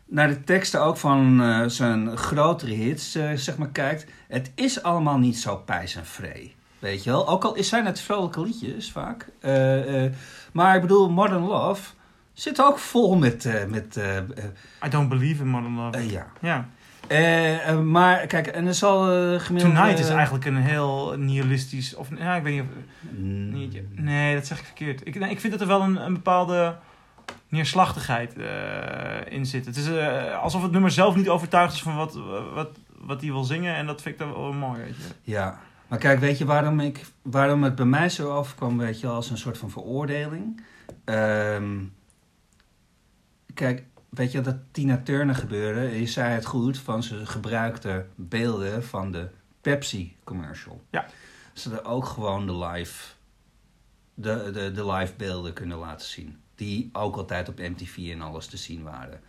[0.07, 4.07] naar de teksten ook van eh, zijn grotere hits, eh, zeg maar, kijkt.
[4.29, 6.55] Het is allemaal niet zo pijs en vree.
[6.85, 7.29] Weet je wel?
[7.29, 9.29] Ook al is- zijn het vrolijke liedjes vaak.
[9.41, 10.13] Eh, eh,
[10.53, 11.91] maar ik bedoel, Modern Love
[12.33, 13.45] zit ook vol met...
[13.45, 13.97] eh, met
[14.87, 16.11] I don't believe in modern love.
[16.11, 16.27] ja.
[16.41, 16.69] ja.
[17.83, 19.05] Maar kijk, en er zal
[19.39, 19.75] gemiddeld...
[19.75, 21.95] Tonight is eigenlijk een heel nihilistisch.
[21.95, 22.69] Of ja, ik weet niet of.
[23.19, 25.07] mm, nee, dat zeg ik verkeerd.
[25.07, 26.77] Ik, nee, ik vind dat er wel een, een bepaalde
[27.49, 28.35] neerslachtigheid
[29.29, 29.67] in zit.
[29.67, 29.89] Het is
[30.43, 32.19] alsof het nummer zelf niet overtuigd is van wat,
[32.55, 32.69] wat,
[32.99, 33.75] wat hij wil zingen.
[33.75, 35.31] En dat vind ik dan wel mooi, weet je.
[35.33, 35.59] Ja,
[35.95, 39.31] maar kijk, weet je waarom, ik, waarom het bij mij zo overkwam, weet je, als
[39.31, 40.63] een soort van veroordeling?
[41.05, 41.85] Ehm,
[43.55, 46.01] kijk, weet je dat Tina Turner gebeurde?
[46.01, 49.29] Je zei het goed, van ze gebruikte beelden van de
[49.61, 50.83] Pepsi commercial.
[50.91, 51.07] Ja.
[51.53, 53.13] Ze er ook gewoon de live,
[54.15, 56.41] de, de, de live beelden kunnen laten zien.
[56.55, 59.21] Die ook altijd op MTV en alles te zien waren.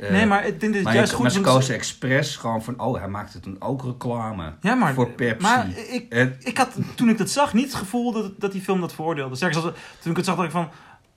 [0.00, 2.36] Eh, nee, maar ik denk dat het maar, juist je- goed maar ze kozen expres
[2.36, 5.42] gewoon van, oh, hij maakt het dan ook reclame ja, maar, voor Pepsi.
[5.42, 8.60] Maar ik, Het- ik had toen ik dat zag niet het gevoel dat, dat die
[8.60, 9.36] film dat veroordeelde.
[9.36, 10.68] Sterker als toen ik het zag, dacht ik van,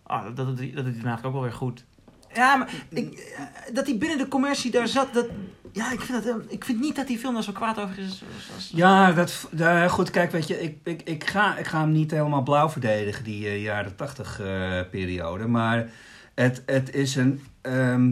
[0.04, 1.86] ah, dat, dat, dat, dat doet hij eigenlijk ook wel weer goed.
[2.34, 5.26] Ja, maar ik, eh, dat hij binnen de commercie daar zat, dat,
[5.72, 7.98] ja, ik vind, dat, eh, ik vind niet dat die film daar zo kwaad over
[8.00, 8.06] is.
[8.08, 9.48] als- als- Ja, dat,
[9.92, 13.24] goed, kijk, weet je, ik, ik, ik, ga, ik ga hem niet helemaal blauw verdedigen,
[13.24, 15.48] die eh, jaren tachtig eh, periode.
[15.48, 15.90] Maar
[16.36, 18.12] het, het is een, ehm,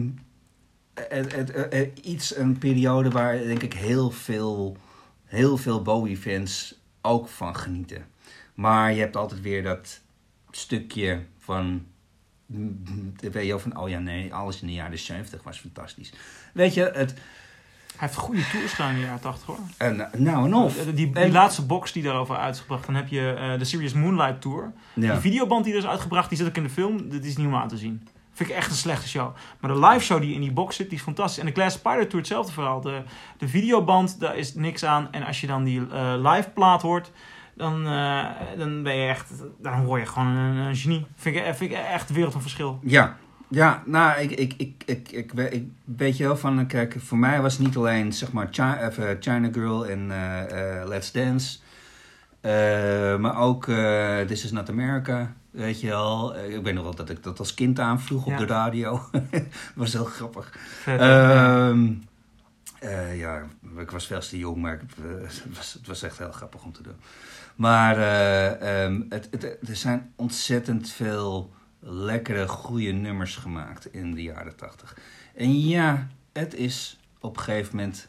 [1.08, 4.76] het, het, eh, eh, iets, een periode waar denk ik heel veel,
[5.24, 8.06] heel veel Bowie-fans ook van genieten.
[8.54, 10.00] Maar je hebt altijd weer dat
[10.50, 11.86] stukje van,
[12.46, 16.12] mm, weet je van, oh ja, nee, alles in de jaren 70 was fantastisch.
[16.52, 17.10] Weet je, het,
[17.96, 19.58] Hij heeft goede tours gedaan in de jaren 80 hoor.
[19.76, 20.74] en, nou en of.
[20.84, 24.40] Die, die, En- laatste box die daarover uitgebracht, dan heb je eh, de Serious Moonlight
[24.40, 24.72] Tour.
[24.94, 25.12] Ja.
[25.12, 27.10] Die videoband die er is uitgebracht, die zit ook in de film.
[27.10, 28.08] Dat is niet om aan te zien.
[28.38, 29.34] Vind ik echt een slechte show.
[29.60, 31.38] Maar de live show die in die box zit, die is fantastisch.
[31.38, 32.80] En de Glass Spider Tour hetzelfde verhaal.
[32.80, 33.02] De,
[33.38, 35.12] de videoband, daar is niks aan.
[35.12, 37.10] En als je dan die eh, live plaat hoort,
[37.54, 38.24] dan, eh,
[38.56, 39.32] dan ben je echt...
[39.60, 41.06] Dan hoor je gewoon een, genie.
[41.16, 42.78] Vind ik, vind ik echt een wereld van verschil.
[42.82, 43.16] Ja,
[43.48, 47.40] ja nou, ik, ik, ik, ik, ik, ik weet je wel van, kijk, voor mij
[47.40, 51.67] was niet alleen, zeg maar, China, eh, China Girl en eh, eh, Let's Dance, eh,
[53.20, 56.34] maar ook eh, This Is Not America, weet je wel.
[56.36, 59.00] Eh, ik weet nog wel dat ik dat als kind aanvroeg op de radio.
[59.30, 59.42] dat
[59.74, 60.58] was heel grappig.
[60.86, 61.92] Ehm,
[62.78, 63.42] eh, ja,
[63.78, 66.64] ik was veel te jong, maar ik- eh, het, was, het was echt heel grappig
[66.64, 66.96] om te doen.
[67.56, 74.22] Maar eh, ehm, het, het, er zijn ontzettend veel lekkere, goede nummers gemaakt in de
[74.22, 74.96] jaren tachtig.
[75.34, 78.08] En ja, het is op een gegeven moment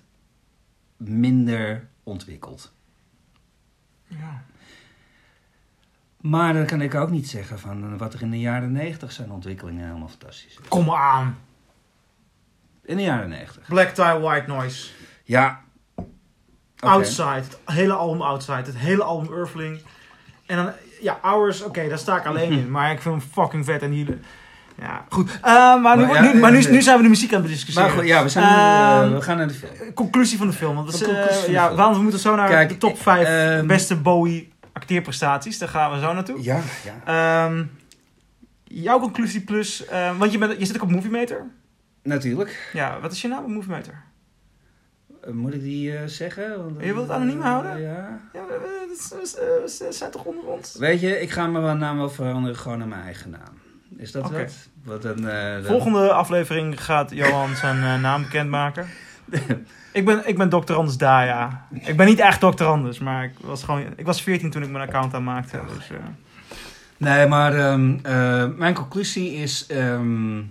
[0.97, 2.71] minder ontwikkeld.
[4.09, 4.43] Ja.
[6.21, 9.11] Maar dan kan ik ook niet zeggen van eh, wat er in de jaren negentig
[9.11, 10.57] zijn ontwikkelingen helemaal fantastisch.
[10.61, 10.67] is.
[10.67, 11.37] Kom aan.
[12.83, 13.67] In de jaren negentig.
[13.67, 14.89] Black Tie White Noise.
[15.23, 15.61] Ja.
[16.79, 17.33] Outside.
[17.33, 18.63] Het hele album Outside.
[18.63, 19.81] Het hele album Earthling.
[20.45, 22.71] En dan, ja, Hours, oké, daar sta ik alleen in.
[22.71, 23.81] Maar ik vind hem fucking vet.
[23.81, 24.19] En die,
[24.79, 25.39] ja, goed.
[25.41, 27.89] Eh, maar nu, ja, nu, maar nu, nu zijn we de muziek aan het discussiëren.
[27.89, 29.93] Maar goed, ja, we, zijn, Ehm, eh, we gaan naar de film.
[29.93, 30.75] Conclusie van de film.
[30.75, 33.67] Want dat is, eh, ja, want we moeten zo naar Kijk, de top 5 ehm,
[33.67, 35.57] beste Bowie acteerprestaties.
[35.57, 36.41] Daar gaan we zo naartoe.
[36.43, 36.59] Ja,
[37.05, 37.45] ja.
[37.45, 37.63] Ehm,
[38.63, 39.83] jouw conclusie plus...
[40.17, 41.45] want je, bent, je zit ook op Movie Meter.
[42.03, 42.69] Natuurlijk.
[42.73, 44.03] Ja, wat is je naam op Movie Meter?
[45.23, 46.57] Eh, Moet ik die zeggen?
[46.63, 47.81] Want, Je wilt het anoniem houden?
[47.81, 48.19] Ja.
[48.33, 50.75] Ja, we- we zijn toch onder ons?
[50.75, 53.58] Weet je, ik ga mijn naam wel veranderen gewoon naar mijn eigen naam.
[53.99, 54.37] Is dat Oké.
[54.37, 54.53] wat?
[54.83, 58.87] wat dan, eh, dan- Volgende aflevering gaat Johan zijn eh, naam bekendmaken.
[59.93, 60.73] ik, ben, ik ben Dr.
[60.73, 61.67] Anders Daya.
[61.71, 62.63] Ik ben niet echt Dr.
[62.63, 65.59] Anders, maar ik was, gewoon, ik was 14 toen ik mijn account aanmaakte.
[65.77, 65.97] Dus, eh,
[66.97, 69.65] Nee, maar ehm, eh, mijn conclusie is...
[69.67, 70.41] ehm,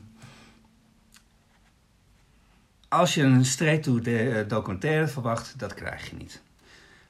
[2.88, 6.42] als je een straight to de eh, documentaire verwacht, dat krijg je niet.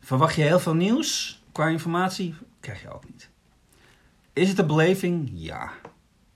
[0.00, 3.28] Verwacht je heel veel nieuws qua informatie, krijg je ook niet.
[4.32, 5.30] Is het een beleving?
[5.34, 5.70] Ja.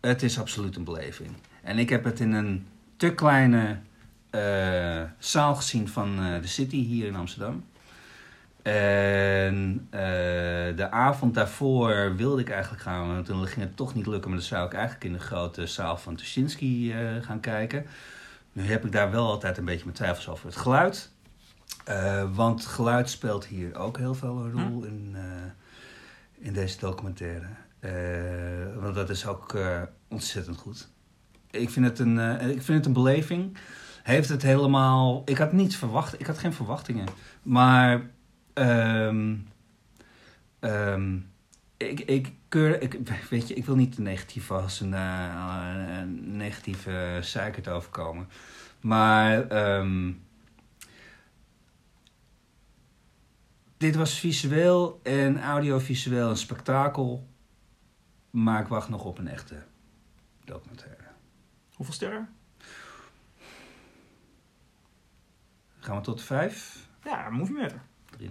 [0.02, 1.30] Het is absoluut een beleving.
[1.62, 3.78] En ik heb het in een te kleine
[4.30, 7.64] eh, zaal gezien van eh, de City hier in Amsterdam.
[8.62, 10.00] En eh,
[10.76, 14.30] de avond daarvoor wilde ik eigenlijk gaan, maar toen ging het toch niet lukken.
[14.30, 17.86] Maar dan zou ik eigenlijk in de grote zaal van Tuschinski gaan kijken.
[18.52, 21.10] Nu heb ik daar wel altijd een beetje mijn twijfels over het geluid.
[22.32, 27.46] Want geluid speelt hier ook heel veel een rol in, eh, in deze documentaire.
[27.82, 30.88] Eh, want dat is ook eh, ontzettend goed.
[31.50, 33.56] Ik vind, het een, eh, ik vind het een beleving.
[34.02, 35.22] Heeft het helemaal.
[35.24, 36.20] Ik had niets verwacht.
[36.20, 37.06] Ik had geen verwachtingen.
[37.42, 38.10] Maar.
[38.54, 39.36] ehm,
[40.60, 41.16] ehm,
[41.76, 42.32] ik, ik.
[42.80, 42.98] Ik,
[43.30, 44.94] weet je, ik wil niet te negatief als een,
[46.36, 48.28] negatieve zeikert overkomen.
[48.80, 49.48] Maar.
[49.48, 50.12] ehm,
[53.76, 57.30] dit was visueel en audiovisueel een spektakel.
[58.32, 59.62] Maar ik wacht nog op een echte
[60.44, 61.02] documentaire.
[61.74, 62.28] Hoeveel sterren?
[65.78, 66.86] Gaan we tot vijf?
[67.04, 67.80] Ja, movie meter.
[68.20, 68.26] 3,5.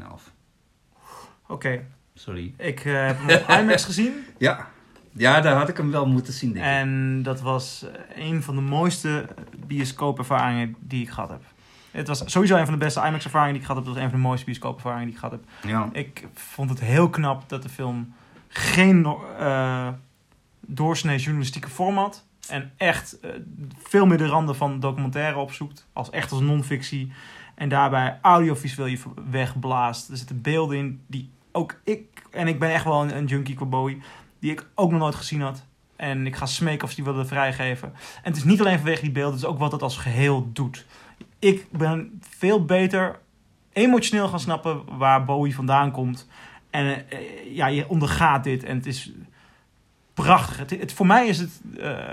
[1.47, 2.53] Oké, Sorry.
[2.57, 4.13] ik eh, heb hem op IMAX gezien.
[4.37, 4.67] Ja.
[5.11, 6.71] ja, daar had ik hem wel moeten zien, denk ik.
[6.71, 9.27] En dat was eh, een van de mooiste
[9.65, 11.43] bioscoopervaringen die ik gehad heb.
[11.91, 13.85] Het was sowieso een van de beste IMAX-ervaringen die ik gehad heb.
[13.85, 15.69] Het was een van de mooiste bioscoopervaringen die ik gehad heb.
[15.71, 15.89] Ja.
[15.91, 18.13] Ik vond het heel knap dat de film
[18.51, 19.05] geen
[19.39, 19.87] eh
[20.73, 22.25] doorsnee journalistieke vorm had.
[22.47, 23.31] En echt eh,
[23.83, 25.87] veel meer de randen van documentaire opzoekt.
[25.93, 27.11] Als echt als non-fictie.
[27.55, 30.09] En daarbij audiovisueel je wegblaast.
[30.09, 32.23] Er zitten beelden in die ook ik...
[32.31, 34.01] En ik ben echt wel een, een junkie qua Bowie.
[34.39, 35.65] Die ik ook nog nooit gezien had.
[35.95, 37.87] En ik ga smeken of ze die willen vrijgeven.
[38.15, 39.33] En het is niet alleen vanwege die beelden.
[39.33, 40.85] Het is ook wat het als geheel doet.
[41.39, 43.19] Ik ben veel beter
[43.73, 46.27] emotioneel gaan snappen waar Bowie vandaan komt.
[46.71, 47.19] En eh,
[47.55, 49.11] ja, je ondergaat dit en het is
[50.13, 50.57] prachtig.
[50.57, 52.09] Het, het- voor mij is het eh,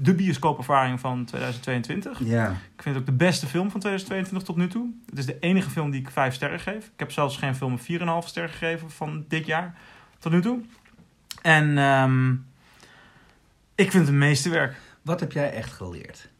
[0.00, 2.20] de bioscoopervaring van 2022.
[2.24, 2.50] Ja.
[2.50, 4.90] Ik vind het ook de beste film van 2022 tot nu toe.
[5.10, 6.84] Het is de enige film die ik vijf sterren geef.
[6.86, 9.74] Ik heb zelfs geen film een 4,5 ster gegeven van dit jaar
[10.18, 10.60] tot nu toe.
[11.42, 12.30] En ehm,
[13.74, 14.76] ik vind het een meesterwerk.
[15.02, 16.30] Wat heb jij echt geleerd?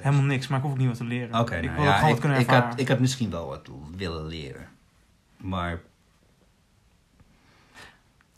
[0.00, 1.40] Helemaal niks, maar ik hoef ook niet wat te leren.
[1.40, 2.68] Oké, ik nou wil ja, gewoon ik, wat kunnen ik, ervaren.
[2.68, 4.66] had, ik had misschien wel wat willen leren.
[5.36, 5.80] Maar...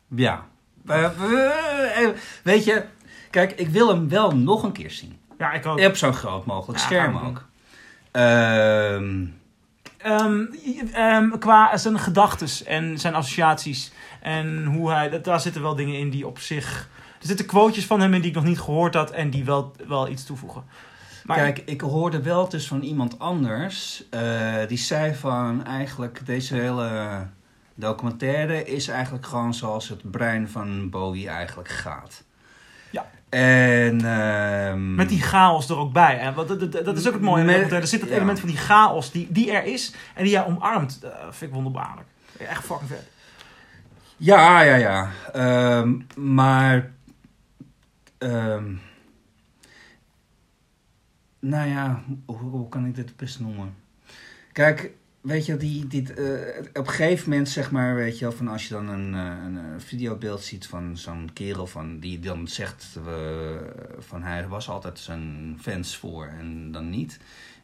[0.08, 0.44] Ja.
[0.86, 2.08] Eh, eh,
[2.42, 2.84] Weet je,
[3.30, 5.18] kijk, ik wil hem wel nog een keer zien.
[5.38, 5.80] ja, ik ook.
[5.80, 7.44] Op zo'n groot mogelijk Ja, scherm ook.
[8.10, 9.24] Ehm,
[9.98, 10.44] Ehm,
[10.92, 13.92] ehm, qua zijn gedachtes en zijn associaties.
[14.20, 15.08] En hoe hij.
[15.08, 16.88] dat- Daar zitten wel dingen in die op zich.
[17.20, 19.10] Er zitten quotejes van hem in die ik nog niet gehoord had.
[19.10, 20.64] En die wel, wel iets toevoegen.
[21.24, 24.04] Maar Kijk, ik hoorde wel dus van iemand anders.
[24.10, 24.22] eh,
[24.68, 27.26] die zei van eigenlijk deze hele
[27.80, 32.24] documentaire is eigenlijk gewoon zoals het brein van Bowie eigenlijk gaat.
[32.90, 33.10] Ja.
[33.28, 36.18] En ehm, met die chaos er ook bij.
[36.18, 37.44] En dat, dat- dat is ook het mooie.
[37.44, 38.16] Met- er zit het ja.
[38.16, 39.94] element van die chaos die, die er is.
[40.14, 41.00] En die jij omarmt.
[41.00, 42.06] Dat vind ik wonderbaarlijk.
[42.38, 43.08] Echt fucking vet.
[44.16, 45.10] Ja, ja, ja.
[45.32, 46.90] Ehm, maar.
[48.18, 48.72] ehm,
[51.40, 53.74] nou ja, hoe, hoe kan ik dit best noemen?
[54.52, 58.34] Kijk, weet je, die, dit, eh, op een gegeven moment zeg maar, weet je wel,
[58.34, 62.18] van als je dan een, eh, een, eh, videobeeld ziet van zo'n kerel van, die
[62.18, 62.98] dan zegt
[63.98, 67.18] van hij was altijd zijn fans voor en dan niet.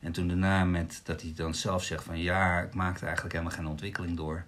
[0.05, 3.57] En toen daarna met dat hij dan zelf zegt van ja, ik maakte eigenlijk helemaal
[3.57, 4.45] geen ontwikkeling door.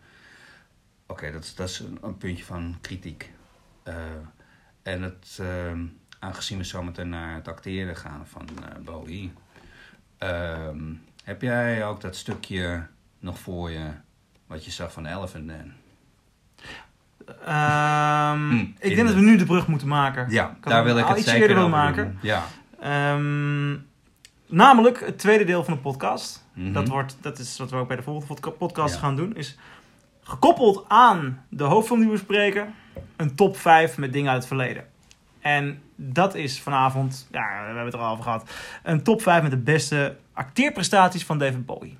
[1.07, 3.31] Oké, dat, dat is een, puntje van kritiek.
[3.83, 3.95] Eh,
[4.83, 5.87] en het, ehm,
[6.19, 8.49] aangezien we zometeen naar het acteren gaan van
[8.85, 9.33] Bowie,
[10.19, 12.87] ehm, heb jij ook dat stukje
[13.27, 13.87] nog voor je
[14.47, 15.73] wat je zag van Elephant Man?
[17.45, 20.31] Ehm, Hm, ik denk dat we nu de brug moeten maken.
[20.31, 22.05] Ja, daar wil ik het iets zeker eerder over maken?
[22.05, 22.19] doen.
[22.23, 22.43] Ja.
[22.81, 23.77] Ehm,
[24.47, 26.45] namelijk het tweede deel van de podcast.
[26.53, 26.73] Mhm.
[26.73, 29.01] Dat, wordt, dat is wat we ook bij de volgende podca- podcast Ja.
[29.01, 29.37] gaan doen.
[29.37, 29.59] Is
[30.23, 32.75] gekoppeld aan de hoofdfilm die we bespreken.
[33.17, 34.85] Een top 5 met dingen uit het verleden.
[35.41, 38.51] En dat is vanavond, ja, we hebben het er al over gehad.
[38.83, 41.97] Een top 5 met de beste acteerprestaties van David Bowie.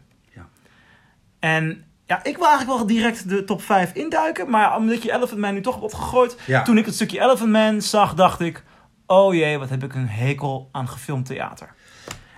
[1.47, 4.51] En ja, ik wil eigenlijk wel direct de top 5 induiken.
[4.51, 6.37] Maar omdat je Elephant Man nu toch hebt gegooid.
[6.47, 6.63] Ja.
[6.63, 8.65] Toen ik het stukje Elephant Man zag, dacht ik...
[9.07, 11.75] Oh jee, wat heb ik een hekel aan gefilmd theater.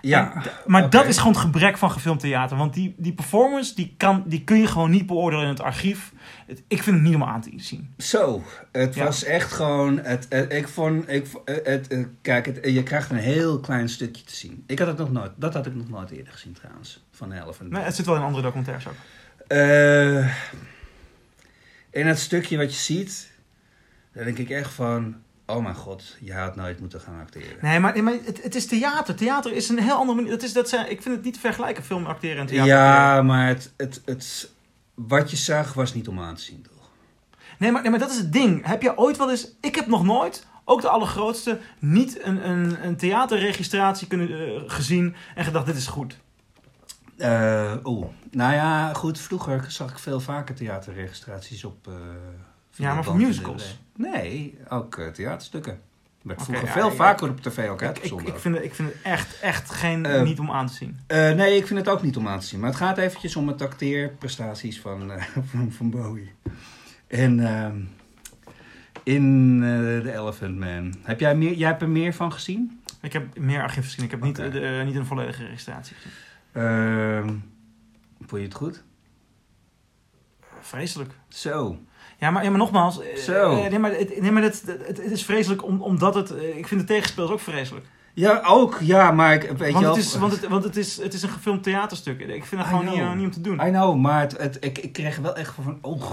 [0.01, 0.33] Ja.
[0.35, 2.57] En maar dat is gewoon het gebrek van gefilmd theater.
[2.57, 6.11] Want die, die performance, die, kan, die kun je gewoon niet beoordelen in het archief.
[6.47, 7.93] Het- ik vind het niet om aan te zien.
[7.97, 9.03] Zo, het Ja.
[9.05, 9.99] was echt gewoon.
[9.99, 11.09] Het, het- ik vond.
[11.09, 14.63] Ik, het, eh, kijk, het, je krijgt een heel klein stukje te zien.
[14.67, 15.31] Ik had het nog nooit.
[15.35, 17.03] Dat had ik nog nooit eerder gezien trouwens.
[17.11, 17.69] Van Elephant.
[17.71, 18.93] Nee, het zit wel in andere documentaires ook.
[19.47, 20.27] Eh,
[21.91, 23.31] in het stukje wat je ziet,
[24.13, 25.15] dan denk ik echt van.
[25.49, 27.57] Oh mijn god, je had nooit moeten gaan acteren.
[27.61, 29.15] Nee, maar, nee, maar het, het is theater.
[29.15, 30.31] Theater is een heel andere manier.
[30.31, 32.73] Dat is, dat zijn, ik vind het niet te vergelijken, film acteren en theater.
[32.73, 34.51] Ja, maar het, het, het.
[34.93, 36.89] wat je zag was niet om aan te zien, toch?
[37.57, 38.65] Nee maar, nee, maar dat is het ding.
[38.65, 39.47] Heb je ooit wel eens...
[39.61, 45.15] Ik heb nog nooit, ook de allergrootste, niet een, een, een theaterregistratie kunnen, eh, gezien
[45.35, 46.17] en gedacht, dit is goed.
[47.17, 51.87] Eh, Oeh, nou ja, goed, vroeger zag ik veel vaker theaterregistraties op...
[51.87, 51.93] eh,
[52.79, 53.79] Ja, maar voor musicals?
[53.95, 55.79] Nee, ook eh, theaterstukken.
[56.21, 58.27] Werd Oké, vroeger ja, veel ik- vaker op tv ook Ik, ik, uitgezonden.
[58.33, 60.99] ik, vind het, ik vind het echt, echt geen, Eh, niet om aan te zien.
[61.07, 62.59] Eh, nee, ik vind het ook niet om aan te zien.
[62.59, 66.31] Maar het gaat eventjes om het acteerprestaties van, eh, van, van Bowie.
[67.07, 67.77] En ehm,
[69.03, 69.59] in
[70.03, 70.93] The Elephant Man.
[71.03, 72.81] Heb jij, meer, jij hebt er meer van gezien?
[73.01, 74.05] Ik heb meer archief gezien.
[74.05, 76.11] Ik heb niet, de- niet een volledige registratie gezien.
[76.51, 77.27] Ehm
[78.19, 78.83] vond je het goed?
[80.59, 81.13] Vreselijk.
[81.27, 81.79] Zo.
[82.19, 83.01] Ja, maar, ja, maar nogmaals.
[83.01, 83.51] eh, Zo.
[83.51, 86.31] eh, nee, maar, het, nee, maar het, het, het is vreselijk om, omdat het...
[86.35, 87.85] eh, ik vind de tegenspelers ook vreselijk.
[88.13, 88.77] Ja, ook.
[88.81, 91.21] Ja, maar ik weet je Want, het is, want, het, want het, is, het is
[91.21, 92.19] een gefilmd theaterstuk.
[92.19, 93.53] Ik vind het gewoon niet, eh, niet om te doen.
[93.67, 95.77] I know, maar het, het, ik, ik kreeg wel echt van...
[95.81, 96.11] Oh,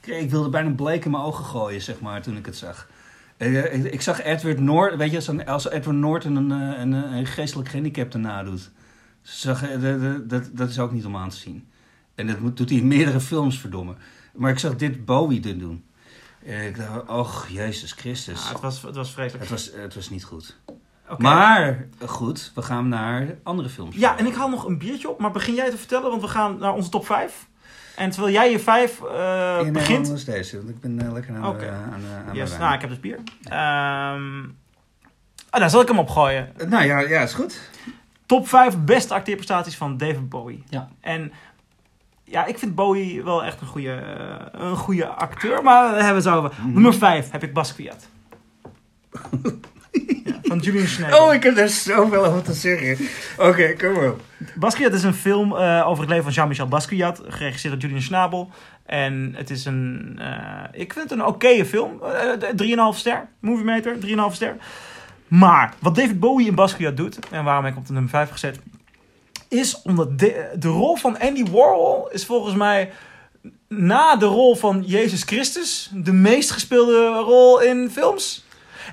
[0.00, 2.88] ik, wilde bijna een bleek in mijn ogen gooien, zeg maar, toen ik het zag.
[3.36, 4.98] Ik, ik zag Edward Norton...
[4.98, 8.70] Weet je, als, Edward Norton een, een, een, een geestelijk gehandicapte nadoet...
[9.22, 11.68] Zag, dat, dat- dat, is ook niet om aan te zien.
[12.14, 13.94] En dat doet hij in meerdere films, verdomme.
[14.32, 15.84] Maar ik zag dit Bowie dit doen.
[16.44, 18.42] En ik dacht, och, Jezus Christus.
[18.42, 19.40] Ja, het, was, het was vreselijk.
[19.42, 20.56] het, was, het was niet goed.
[21.08, 21.22] Oké.
[21.22, 23.96] Maar, goed, we gaan naar andere films.
[23.96, 25.20] Ja, en ik haal nog een biertje op.
[25.20, 27.48] Maar begin jij te vertellen, want we gaan naar onze top 5.
[27.96, 30.06] En terwijl jij je 5 eh, Ja, nee, begint...
[30.06, 32.60] anders deze, want ik ben eh, lekker aan, de, aan, aan Yes, wijn.
[32.60, 33.18] nou, ik heb dus bier.
[33.42, 34.42] Ehm
[35.50, 36.52] ah, daar zal ik hem opgooien.
[36.56, 37.60] Eh, Nou ja, ja, is goed.
[38.26, 40.64] Top 5 beste acteerprestaties van David Bowie.
[40.68, 40.88] Ja.
[41.00, 41.32] En
[42.30, 45.62] ja, ik vind Bowie wel echt een goede, eh, een goede acteur.
[45.62, 46.42] Maar hebben we het zo.
[46.42, 46.72] Mhm.
[46.72, 48.08] Nummer 5 heb ik Basquiat.
[50.24, 51.20] ja, van Julian Schneider.
[51.20, 53.06] Oh, ik heb daar zoveel over te zeggen.
[53.38, 54.22] Oké, kom maar op.
[54.54, 58.50] Basquiat is een film eh, over het leven van Jean-Michel Basquiat, geregisseerd door Julian Schnabel.
[58.86, 62.02] En het is een, eh, ik vind het een oké film.
[62.02, 64.56] Eh, 3,5 ster, Movie Meter, 3,5 ster.
[65.28, 68.30] Maar wat David Bowie in Basquiat doet, en waarom heb ik op de nummer 5
[68.30, 68.60] gezet,
[69.50, 72.92] is omdat de, de rol van Andy Warhol is volgens mij
[73.68, 78.44] na de rol van Jezus Christus de meest gespeelde rol in films.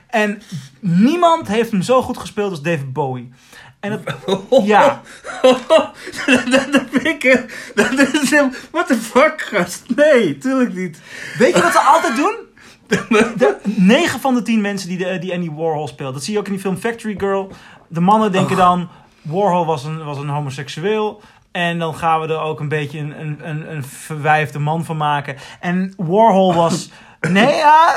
[0.08, 0.42] En
[0.80, 3.32] niemand heeft hem zo goed gespeeld als David Bowie.
[3.80, 4.02] En het,
[4.64, 5.02] ja,
[6.52, 7.46] dat, dat vind ik...
[7.76, 8.54] Dat is hem...
[8.72, 9.84] What the fuck, gast?
[9.96, 11.00] Nee, tuurlijk niet.
[11.38, 12.36] Weet je wat ze altijd doen?
[13.38, 16.14] De, 9 van de 10 mensen die, de, die Andy Warhol speelt.
[16.14, 17.52] Dat zie je ook in die film Factory Girl.
[17.88, 18.58] De mannen denken Och.
[18.58, 18.90] dan...
[19.28, 21.22] Warhol was een, was een homoseksueel.
[21.52, 24.98] En dan gaan we er ook een beetje een, een, een, een verwijfde man van
[24.98, 25.36] maken.
[25.60, 26.90] En Warhol was...
[27.30, 27.96] nee, ja...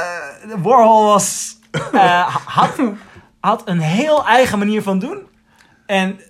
[0.59, 1.57] Warhol was...
[1.93, 2.81] eh, had,
[3.41, 5.19] had een heel eigen manier van doen.
[5.87, 6.21] En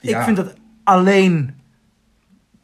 [0.00, 0.24] ik Ja.
[0.24, 1.60] vind dat alleen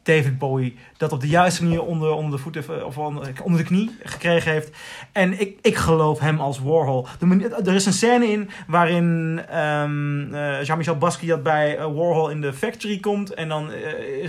[0.03, 3.31] David Bowie dat op de juiste manier onder, onder de voet heeft, eh, of onder,
[3.43, 4.69] onder de knie gekregen heeft.
[5.11, 7.07] En ik, ik geloof hem als Warhol.
[7.19, 12.29] De manier, er is een scène in waarin ehm, eh, Jean-Michel Basquiat bij eh, Warhol
[12.29, 13.33] in de factory komt.
[13.33, 13.69] En dan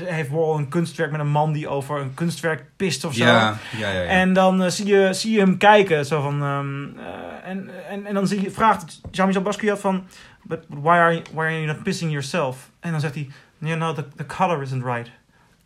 [0.05, 3.25] heeft Warhol een kunstwerk met een man die over een kunstwerk pist of zo.
[3.25, 4.03] Ja, ja, ja.
[4.03, 6.07] En dan zie, je, zie je hem kijken.
[6.07, 10.05] Zo van, ehm, eh, en, en, en dan zie je, vraagt Jean-Michel Basquiat van...
[10.45, 12.71] But why are, you, why are you not pissing yourself?
[12.81, 13.29] En dan zegt hij...
[13.59, 15.11] You know, the, the color isn't right.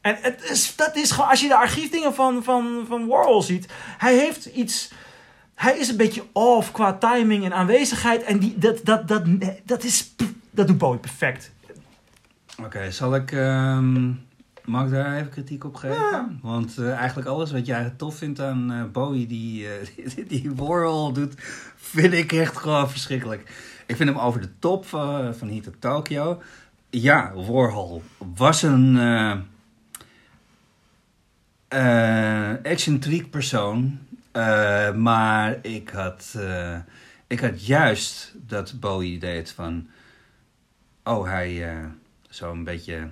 [0.07, 1.31] En het is, dat is gewoon...
[1.31, 3.69] Als je de archiefdingen van, van, van Warhol ziet...
[3.99, 4.92] Hij heeft iets...
[5.55, 8.23] Hij is een beetje off qua timing en aanwezigheid.
[8.23, 9.23] En die, dat, dat, dat,
[9.64, 10.14] dat is...
[10.51, 11.53] Dat doet Bowie perfect.
[12.62, 13.33] Oké, zal ik...
[13.33, 14.11] ehm,
[14.64, 16.38] mag ik daar even kritiek op geven?
[16.42, 20.53] Want eh, eigenlijk alles wat jij tof vindt aan eh, Bowie, die, eh, die, die
[20.55, 21.35] Warhol doet,
[21.77, 23.40] vind ik echt gewoon verschrikkelijk.
[23.87, 26.42] Ik vind hem over de top van, tot Tokyo.
[26.90, 28.03] Ja, Warhol
[28.35, 28.97] was een
[32.62, 33.98] excentriek persoon.
[34.33, 36.79] eh, maar ik had, eh,
[37.26, 39.88] ik had juist dat Bowie deed van...
[41.05, 41.85] Oh, hij eh
[42.29, 43.09] zo'n beetje...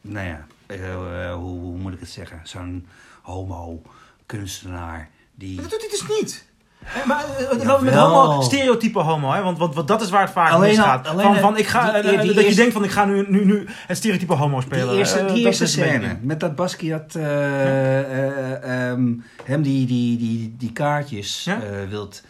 [0.00, 0.92] Nou ja, eh,
[1.28, 2.40] eh, hoe, hoe moet ik het zeggen?
[2.44, 2.86] Zo'n
[3.22, 5.54] homo-kunstenaar die...
[5.54, 6.46] Maar dat doet hij dus niet.
[6.84, 7.80] Eh, Maar eh, eh, Jawel.
[7.82, 9.42] met homo, stereotype homo, hè?
[9.42, 11.06] Want, want, want dat is waar het vaak Alleen mis al- gaat.
[11.06, 13.24] alleen van, van, ik ga, die- eh, die dat je denkt van ik ga nu,
[13.28, 14.88] nu, nu het stereotype homo spelen.
[14.88, 19.12] Die eerste, Eh, die dat eerste scène met dat Basquiat eh, eh, ehm,
[19.44, 21.54] hem die, die, die, die kaartjes Ja?
[21.62, 22.22] eh, wilt.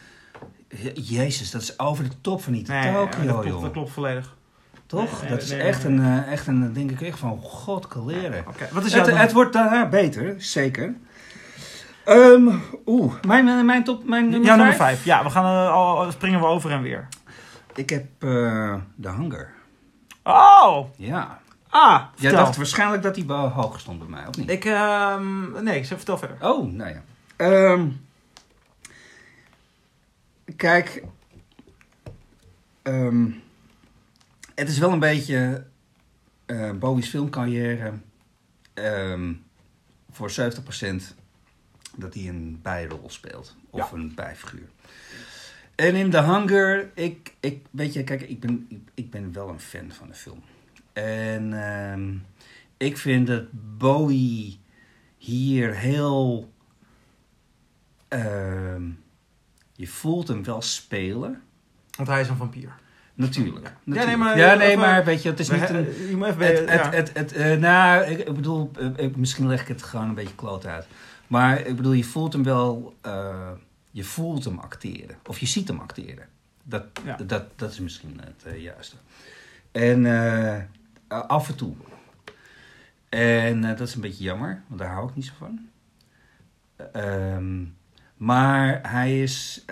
[0.95, 3.63] Jezus, dat is over de top van niet Nee, ja, Tokyo, dat, klopt, joh.
[3.63, 4.35] dat klopt volledig.
[4.87, 5.21] Toch?
[5.21, 5.85] Nee, dat is nee, echt.
[5.85, 8.45] Een, eh, echt een, denk ik echt van, god, kaleren.
[8.49, 10.95] Oké, wat is Het, het wordt daarna beter, zeker.
[12.05, 14.95] Ehm, Oeh, mijn, mijn, mijn top, mijn nummer jouw nummer vijf?
[15.03, 15.05] 5.
[15.05, 17.09] Ja, we gaan eh, al, springen we over en weer.
[17.75, 19.53] Ik heb eh The Hunger.
[20.23, 20.87] Oh!
[20.97, 21.41] Ja.
[21.69, 22.45] Ah, Jij vertel.
[22.45, 24.51] dacht waarschijnlijk dat hij wel hoger stond bij mij, of niet?
[24.51, 26.37] Ik, ehm, nee, zeg, vertel verder.
[26.41, 27.03] Oh, nou ja.
[27.37, 27.89] Ehm,
[30.57, 31.03] kijk,
[32.83, 33.31] ehm,
[34.55, 35.67] het is wel een beetje
[36.47, 37.93] eh, Bowie's filmcarrière
[38.75, 39.33] ehm,
[40.11, 41.15] voor 70%
[41.97, 44.69] dat hij een bijrol speelt of een bijfiguur.
[45.75, 49.49] En in The Hunger, ik, ik, weet je, kijk, ik ben, ik, ik ben wel
[49.49, 50.43] een fan van de film.
[50.93, 52.13] En ehm,
[52.77, 53.45] ik vind dat
[53.79, 54.61] Bowie
[55.19, 56.53] hier heel.
[58.09, 58.83] ehm,
[59.73, 61.43] je voelt hem wel spelen.
[61.97, 62.73] Want hij is een vampier.
[63.15, 63.67] Natuurlijk.
[63.67, 64.07] Ja, natuurlijk.
[64.07, 65.87] nee, maar- ja, nee, even- maar weet je, het is niet een.
[65.87, 66.91] eh, je moet even Het, bij- het, ja.
[66.91, 70.35] het, het, eh, nou, ik, ik bedoel, eh, misschien leg ik het gewoon een beetje
[70.35, 70.87] kloot uit.
[71.33, 73.51] Maar ik bedoel, je voelt hem wel, eh,
[73.91, 75.17] je voelt hem acteren.
[75.27, 76.29] Of je ziet hem acteren.
[76.63, 77.17] Dat, Ja.
[77.17, 78.97] dat, dat is misschien het eh, juiste.
[79.71, 80.63] En eh,
[81.29, 81.75] af en toe.
[83.09, 85.69] En dat is een beetje jammer, want daar hou ik niet zo van.
[86.93, 87.65] Ehm,
[88.17, 89.65] maar hij is,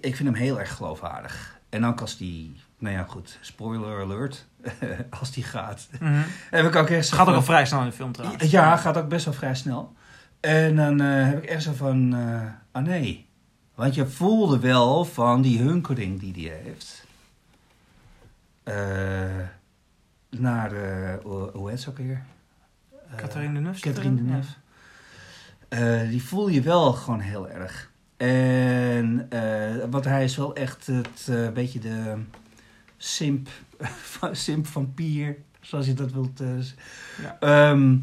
[0.00, 1.58] ik vind hem heel erg geloofwaardig.
[1.68, 4.46] En ook als die, nou ja goed, spoiler alert,
[5.20, 5.88] als die gaat.
[6.00, 6.22] Mhm.
[6.50, 8.50] Heb ik ook echt gaat ook al vrij snel in de film trouwens.
[8.50, 9.96] Ja, gaat ook best wel vrij snel.
[10.40, 12.14] En dan eh, heb ik echt zo van,
[12.72, 13.26] ah nee.
[13.74, 17.06] Want je voelde wel van die hunkering die hij heeft.
[18.62, 19.46] Eh,
[20.40, 21.14] naar, eh,
[21.52, 22.22] hoe, heet ze ook weer?
[23.16, 23.78] Catherine Deneuve.
[23.78, 24.26] zit Catherine erin?
[24.26, 24.54] Deneuve.
[25.68, 27.90] Eh, die voel je wel gewoon heel erg.
[28.16, 29.28] En,
[29.90, 32.14] want hij is wel echt het beetje de
[32.96, 33.48] simp,
[34.32, 36.40] simp vampier, zoals je dat wilt.
[36.40, 36.48] eh,
[37.22, 37.36] Ja.
[37.40, 37.96] Ehm,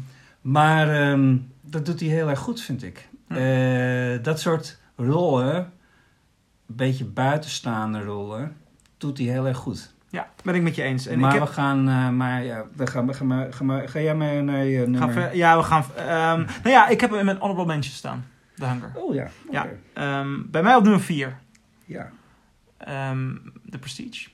[0.46, 3.08] maar ehm, dat doet hij heel erg goed, vind ik.
[3.28, 3.34] Hm.
[3.34, 8.56] Eh, dat soort rollen, een beetje buitenstaande rollen,
[8.98, 9.94] doet hij heel erg goed.
[10.10, 11.06] Ja, ben ik met je eens.
[11.06, 13.64] En maar ik heb, we gaan, eh, maar ja, we gaan, we gaan, maar, ga,
[13.64, 15.00] maar, ga jij maar naar je nummer?
[15.00, 15.84] gaan ver- ja, we gaan...
[15.96, 18.26] ehm, nou ja, ik heb hem in mijn honorable mentions staan.
[18.56, 18.90] The Hunger.
[18.94, 19.28] Oh ja.
[19.50, 19.66] Ja.
[19.92, 21.38] Ehm, bij mij op nummer 4.
[21.84, 22.10] ja.
[23.70, 24.28] The Prestige.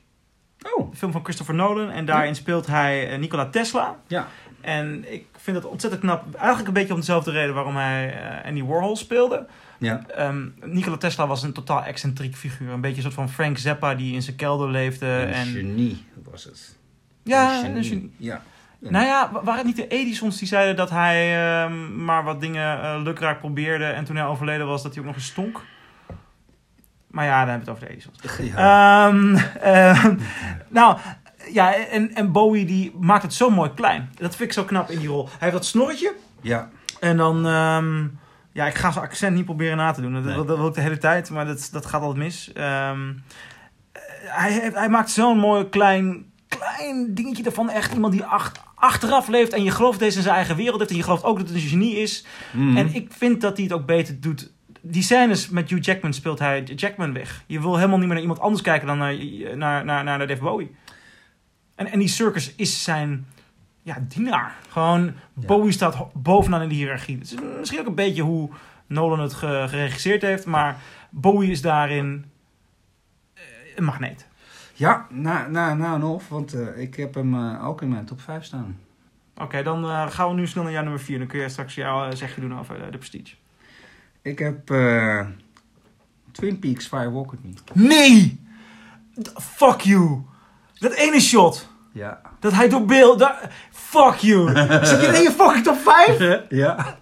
[0.77, 1.91] Oh, De film van Christopher Nolan.
[1.91, 3.97] En daarin speelt hij eh, Nikola Tesla.
[4.07, 4.27] ja.
[4.63, 6.35] En ik vind het ontzettend knap.
[6.35, 9.47] Eigenlijk een beetje om dezelfde reden waarom hij eh, Andy Warhol speelde.
[9.79, 12.71] Ja, Ehm, Nikola Tesla was een totaal excentriek figuur.
[12.73, 15.07] Een beetje een soort van Frank Zappa die in zijn kelder leefde.
[15.07, 16.77] een en, genie was het.
[17.23, 18.13] ja, Een een genie.
[18.17, 18.43] Ja.
[18.79, 22.41] Nou ja, wa- waren het niet de Edisons die zeiden dat hij ehm, maar wat
[22.41, 25.61] dingen eh, lukraak probeerde en toen hij overleden was dat hij ook nog eens stonk?
[27.11, 28.55] Maar ja, dan hebben we het over de Edisons.
[28.55, 29.09] Ja.
[29.09, 30.17] Ehm,
[30.69, 30.99] nou,
[31.53, 34.11] ja, en, en Bowie die maakt het zo mooi klein.
[34.19, 35.25] Dat vind ik zo knap in die rol.
[35.25, 36.71] Hij heeft dat snorretje ja.
[37.01, 37.47] en dan...
[37.47, 38.07] ehm,
[38.55, 40.13] ja, ik ga zijn accent niet proberen na te doen.
[40.13, 40.35] Dat, Nee.
[40.37, 42.53] dat, dat wil ik de hele tijd, maar dat, dat gaat altijd mis.
[42.53, 43.13] Ehm,
[44.25, 47.71] hij, heeft, hij maakt zo'n mooi klein, klein dingetje ervan.
[47.71, 50.91] Echt iemand die ach- achteraf leeft en je gelooft deze in zijn eigen wereld heeft.
[50.91, 52.25] En je gelooft ook dat het een genie is.
[52.53, 52.77] Mhm.
[52.77, 54.53] En ik vind dat hij het ook beter doet.
[54.81, 57.45] Die scènes met Hugh Jackman speelt hij Jackman weg.
[57.47, 59.15] Je wil helemaal niet meer naar iemand anders kijken dan naar,
[59.57, 60.75] naar, naar, naar Dave Bowie.
[61.87, 63.27] En, die circus is zijn
[63.83, 64.57] ja, dienaar.
[64.69, 65.47] Gewoon, Ja.
[65.47, 67.19] Bowie staat bovenaan in de hiërarchie.
[67.19, 68.51] Het is misschien ook een beetje hoe
[68.87, 70.47] Nolan het ge- geregisseerd heeft.
[70.47, 70.77] Maar
[71.11, 72.25] Bowie is daarin
[73.35, 73.43] eh,
[73.77, 74.27] een magneet.
[74.75, 78.21] Ja, nou, nou, nou nog, want eh, ik heb hem eh, ook in mijn top
[78.21, 78.79] 5 staan.
[79.37, 81.19] Oké, dan gaan we nu snel naar jouw nummer 4.
[81.19, 83.35] Dan kun je straks jouw zegje doen over de Prestige.
[84.23, 84.67] Ik heb
[86.31, 87.53] Twin Peaks Fire Walk With Me.
[87.89, 88.41] Nee!
[89.41, 90.23] Fuck you!
[90.79, 91.69] Dat ene shot.
[91.93, 92.21] Ja.
[92.41, 93.19] Dat hij door beeld...
[93.19, 93.39] da-
[93.73, 94.49] Fuck you!
[94.87, 96.41] Zit je in je fucking top 5?
[96.49, 96.97] ja.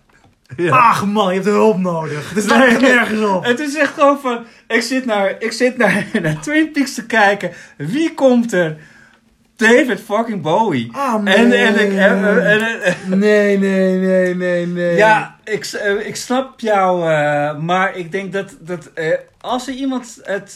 [0.71, 2.29] Ach man, je hebt hulp nodig.
[2.29, 3.45] Het is echt nergens op.
[3.45, 7.07] Het is echt gewoon van, ik zit naar, ik zit naar, naar Twin Peaks te
[7.07, 7.51] kijken.
[7.77, 8.77] Wie komt er?
[9.57, 10.89] David fucking Bowie.
[10.93, 14.97] Ah, En, en, ik, en, en- Nee, nee, nee, nee, nee.
[14.97, 19.75] ja, ik, eh, ik snap jou, eh, maar ik denk dat, dat eh, als er
[19.75, 20.53] iemand het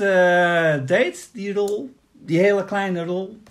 [0.88, 3.42] deed, die rol, die hele kleine rol,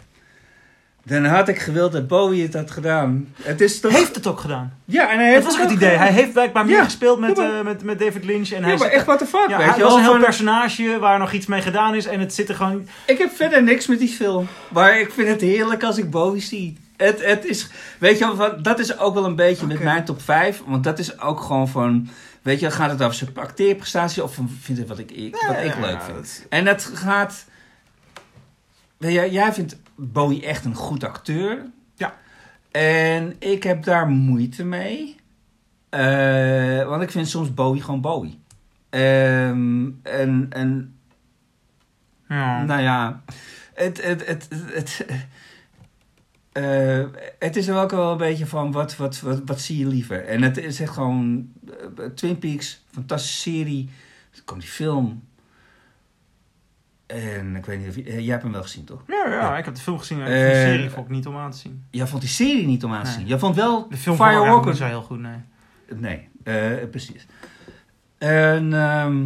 [1.05, 3.33] dan had ik gewild dat Bowie het had gedaan.
[3.41, 3.91] Het is toch...
[3.91, 4.73] Heeft het ook gedaan.
[4.85, 5.89] ja, en hij heeft Dat was het idee.
[5.89, 6.03] gedaan.
[6.05, 8.49] Hij heeft blijkbaar meer Ja, gespeeld met, ja, maar- eh, met, met David Lynch.
[8.51, 9.97] En Ja, hij maar echt what the fuck, ja, weet je was wel?
[9.97, 12.05] een heel personage waar nog iets mee gedaan is.
[12.05, 12.87] En het zit er gewoon...
[13.05, 14.47] Ik heb verder niks met die film.
[14.69, 16.77] Maar ik vind het heerlijk als ik Bowie zie.
[16.97, 17.67] Het, het is,
[17.99, 20.61] weet je wel, dat is ook wel een beetje met mijn top 5.
[20.65, 22.09] Want dat is ook gewoon van,
[22.41, 26.01] weet je, gaat het over zijn acteerprestatie of vindt het wat ik, wat ik leuk
[26.01, 26.45] vind.
[26.49, 27.45] En dat gaat,
[28.97, 31.65] weet je, jij vindt Bowie echt een goed acteur.
[31.95, 32.17] Ja.
[32.71, 35.15] En ik heb daar moeite mee.
[35.89, 38.39] Eh, want ik vind soms Bowie gewoon Bowie.
[38.89, 40.95] Ehm, en, en
[42.27, 42.63] Ja.
[42.63, 43.21] nou ja,
[43.73, 45.05] het, het, het, het,
[46.51, 47.03] eh,
[47.39, 50.25] het is er ook wel een beetje van, wat, wat, wat, wat zie je liever?
[50.25, 51.51] En het is echt gewoon,
[51.97, 53.89] eh, Twin Peaks, fantastische serie.
[54.45, 55.23] Komt die film.
[57.13, 59.01] En ik weet niet of je, eh, jij hebt hem wel gezien, toch?
[59.07, 59.57] Ja, ja, Ja.
[59.57, 60.17] ik heb de film gezien.
[60.17, 61.83] maar Eh, de serie vond ik niet om aan te zien.
[61.89, 63.17] Jij vond die serie niet om aan te Nee.
[63.17, 63.27] zien.
[63.27, 64.75] Jij vond wel De film niet Firewalker.
[64.75, 65.37] zo heel goed, nee.
[65.95, 67.27] Nee, eh, precies.
[68.17, 69.25] En ehm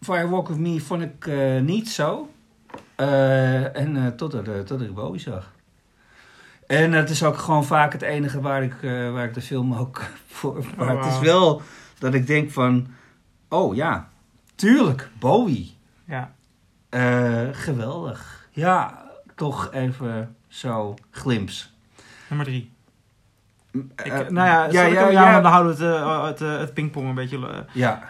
[0.00, 2.30] Firewalk with Me vond ik eh, niet zo.
[2.96, 5.52] Eh, en eh, totdat, totdat ik Bowie zag.
[6.66, 9.74] En het is ook gewoon vaak het enige waar ik, eh, waar ik de film
[9.74, 10.64] ook voor...
[10.76, 11.62] Maar het is wel
[11.98, 12.86] dat ik denk van...
[13.48, 14.08] Oh ja,
[14.54, 15.76] tuurlijk, Bowie.
[16.04, 16.34] Ja.
[16.90, 18.46] Eh, geweldig.
[18.50, 19.02] Ja,
[19.34, 21.72] toch even zo glimps.
[22.28, 22.70] Nummer drie.
[23.72, 25.40] Ik, Eh, nou ja, ja, ja, ja, ja, ja.
[25.40, 27.64] dan houden we het, eh, het, het pingpong een beetje...
[27.72, 28.02] ja.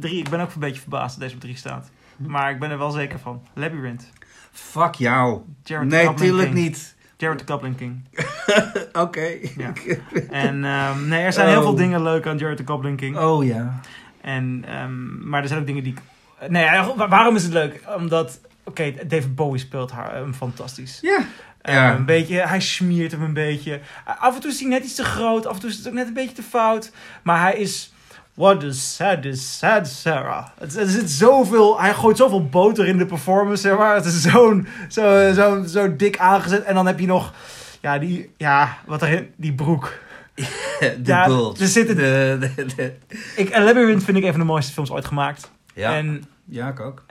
[0.00, 1.90] drie, ik ben ook een beetje verbaasd dat deze op drie staat.
[2.16, 3.42] Maar ik ben er wel zeker van.
[3.54, 4.10] Labyrinth.
[4.52, 5.40] Fuck jou.
[5.62, 6.64] Jared nee, Coupling tuurlijk King.
[6.64, 6.94] niet.
[7.16, 8.04] Jared the Coupling King.
[9.04, 9.26] Oké.
[9.56, 9.72] Ja.
[10.30, 11.62] En ehm, nee, er zijn heel Oh.
[11.64, 13.16] veel dingen leuk aan Jared the Coupling King.
[13.18, 13.80] Oh ja.
[14.20, 16.00] En, ehm, maar er zijn ook dingen die ik...
[16.48, 16.68] Nee,
[17.08, 17.80] waarom is het leuk?
[17.96, 18.40] Omdat...
[18.64, 20.98] Oké, David Bowie speelt haar hem fantastisch.
[21.02, 21.18] Ja.
[21.60, 21.94] Eh, Ja.
[21.94, 23.80] een beetje, hij smiert hem een beetje.
[24.18, 25.92] Af en toe is hij net iets te groot, af en toe is het ook
[25.94, 26.90] net een beetje te fout.
[27.22, 27.92] Maar hij is.
[28.34, 30.46] What is sad is sad, Sarah.
[30.58, 33.94] Het, er zit zoveel, hij gooit zoveel boter in de performance, zeg maar.
[33.94, 36.64] Het is zo'n, zo, zo, zo dik aangezet.
[36.64, 37.32] En dan heb je nog,
[37.80, 39.92] ja, die, ja, wat erin, die broek.
[40.80, 41.24] De Ja,
[41.60, 42.94] er zitten- De, de, de-
[43.36, 45.50] Ik, Labyrinth vind ik een van de mooiste films ooit gemaakt.
[45.74, 45.96] Ja.
[45.96, 47.04] En ja, ik ook.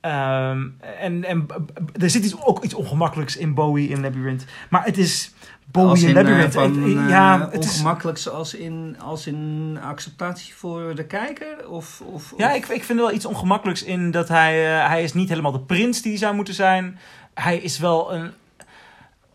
[0.00, 0.66] Ehm,
[1.00, 1.46] en, en
[2.00, 4.44] er zit iets, ook iets ongemakkelijks in Bowie in Labyrinth.
[4.70, 5.32] Maar het is
[5.70, 6.52] Bowie Als in in, eh, Labyrinth.
[6.54, 11.68] van, eh, ja, het is, ongemakkelijk zoals in, als in acceptatie voor de kijker?
[11.68, 14.78] Of, of, ja of- ik, ik vind er wel iets ongemakkelijks in dat hij...
[14.80, 16.98] eh, hij is niet helemaal de prins die hij zou moeten zijn.
[17.34, 18.30] Hij is wel een...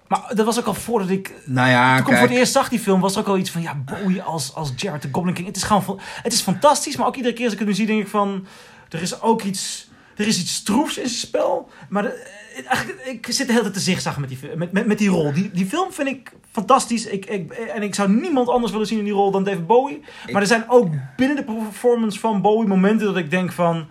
[0.10, 1.34] Maar dat was ook al voordat ik...
[1.46, 3.50] Nou ja, toen ik voor het eerst zag, die film, was er ook al iets
[3.50, 3.62] van...
[3.62, 5.48] Ja, Bowie als, als Jared the Goblin King.
[5.48, 6.00] Het is gewoon...
[6.04, 8.46] Het is fantastisch, maar ook iedere keer als ik het nu zie, denk ik van...
[8.90, 9.88] Er is ook iets...
[10.16, 11.70] Er is iets stroefs in zijn spel.
[11.90, 14.86] Maar de- eh, eigenlijk, ik zit de hele tijd te zigzaggen met die, met, met,
[14.86, 15.34] met die rol.
[15.34, 17.06] Die, die film vind ik fantastisch.
[17.06, 20.02] Ik, ik, en ik zou niemand anders willen zien in die rol dan David Bowie.
[20.32, 23.88] Maar er zijn ook binnen de performance van Bowie momenten dat ik denk van...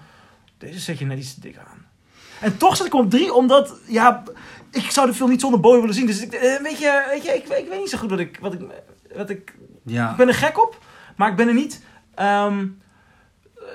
[0.58, 1.86] Deze zet je net iets te dik aan.
[2.40, 3.74] En toch zet ik op drie, omdat...
[3.86, 4.22] Ja,
[4.70, 6.06] ik zou de film niet zonder Bowie willen zien.
[6.06, 8.38] Dus ik, eh, weet je, weet je ik, ik weet niet zo goed wat ik...
[8.40, 8.60] Wat ik,
[9.14, 9.54] wat ik
[9.84, 10.10] Ja.
[10.10, 10.78] ik ben er gek op,
[11.16, 11.82] maar ik ben er niet,
[12.14, 12.66] ehm,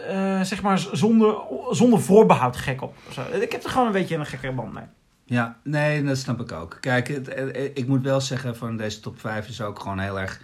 [0.08, 1.36] eh, zeg maar, zonder,
[1.72, 2.96] zonder voorbehoud gek op.
[3.42, 4.84] Ik heb er gewoon een beetje een gekke band mee.
[5.26, 6.78] Ja, nee, dat snap ik ook.
[6.80, 10.20] Kijk, het, eh, ik moet wel zeggen van deze top 5 is ook gewoon heel
[10.20, 10.42] erg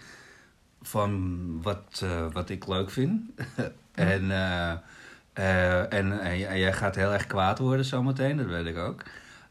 [0.81, 3.21] van wat, wat ik leuk vind.
[3.91, 4.31] en,
[5.89, 9.03] en, en jij gaat heel erg kwaad worden zometeen, dat weet ik ook.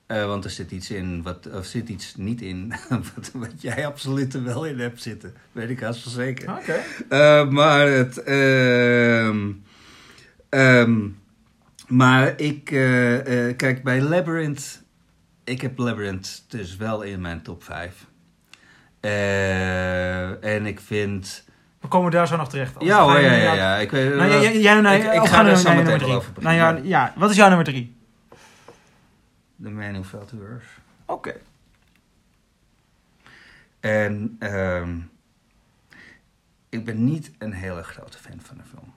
[0.09, 2.75] Eh, want er zit iets in, wat, of zit iets niet in,
[3.15, 5.35] wat, wat jij absoluut er wel in hebt zitten.
[5.53, 6.51] Weet ik haast wel zeker.
[6.51, 6.77] Oké.
[7.09, 8.23] Eh, maar het.
[8.23, 9.51] ehm,
[10.49, 10.99] ehm,
[11.89, 12.71] maar ik.
[12.71, 14.83] eh, kijk, bij Labyrinth.
[15.45, 18.07] Ik heb Labyrinth dus wel in mijn top 5.
[20.41, 21.45] en ik vind.
[21.81, 22.75] We komen daar zo nog terecht.
[22.79, 23.77] Ja hoor, ja, ja, ja.
[23.77, 26.89] Ik weet, Nou, jij, jij, ik, ga er zo meteen over Nou beginnen.
[26.89, 27.97] ja, ja, wat is jouw nummer drie?
[29.63, 30.67] The Man Who Fell to Earth.
[31.05, 31.35] Oké.
[33.81, 34.99] En ehm,
[36.69, 38.93] ik ben niet een hele grote fan van de film.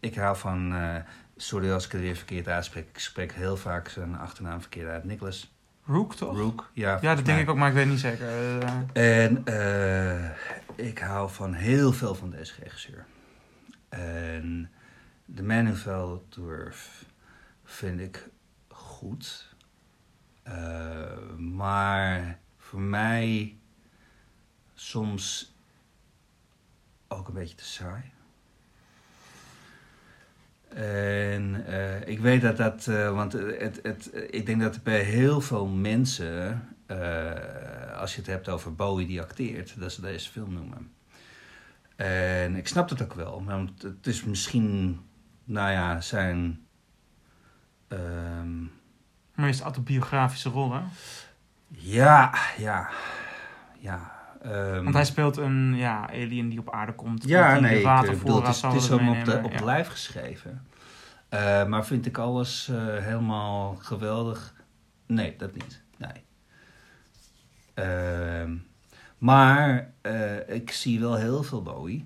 [0.00, 0.96] Ik hou van, eh,
[1.36, 5.04] sorry als ik het weer verkeerd uitspreek, ik spreek heel vaak zijn achternaam verkeerd uit.
[5.04, 5.54] Nicholas
[5.84, 6.36] Rook, toch?
[6.36, 6.70] Rook.
[6.72, 8.28] Ja, Ja, dat denk ik ook, maar ik weet niet zeker.
[8.92, 10.30] En eh,
[10.74, 13.06] ik hou van heel veel van deze regisseur.
[13.88, 14.70] En
[15.34, 16.88] The Man Who Fell to Earth
[17.64, 18.28] vind ik
[19.02, 19.54] goed.
[20.42, 23.56] Eh, maar voor mij
[24.74, 25.54] soms
[27.08, 28.02] ook een beetje te saai.
[30.68, 35.40] En eh, ik weet dat dat, eh, want het, het, ik denk dat bij heel
[35.40, 36.68] veel mensen,
[37.96, 40.92] als je het hebt over Bowie die acteert, dat ze deze film noemen.
[41.96, 45.00] En ik snap dat ook wel, want het is misschien,
[45.44, 46.66] nou ja, zijn.
[47.88, 48.64] ehm,
[49.42, 50.80] meest autobiografische rol, hè?
[51.68, 52.88] ja, ja,
[53.78, 54.12] ja.
[54.42, 57.24] ehm, Want hij speelt een ja, alien die op aarde komt.
[57.24, 59.64] Ja, nee, ik bedoel, het is, het is hem op, de, op ja.
[59.64, 60.66] lijf geschreven.
[61.28, 64.54] Eh, maar vind ik alles eh, helemaal geweldig?
[65.06, 65.82] Nee, dat niet.
[65.96, 66.24] Nee.
[67.74, 68.56] Ehm,
[69.18, 72.04] maar eh, ik zie wel heel veel Bowie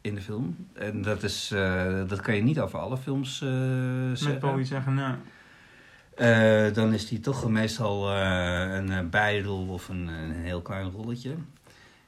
[0.00, 0.68] in de film.
[0.72, 4.28] En dat, is, eh, dat kan je niet over alle films eh zeggen.
[4.28, 5.14] Met Bowie zeggen, nou...
[6.20, 10.90] Eh, dan is die toch meestal eh, een eh, bijrol of een, een heel klein
[10.90, 11.34] rolletje.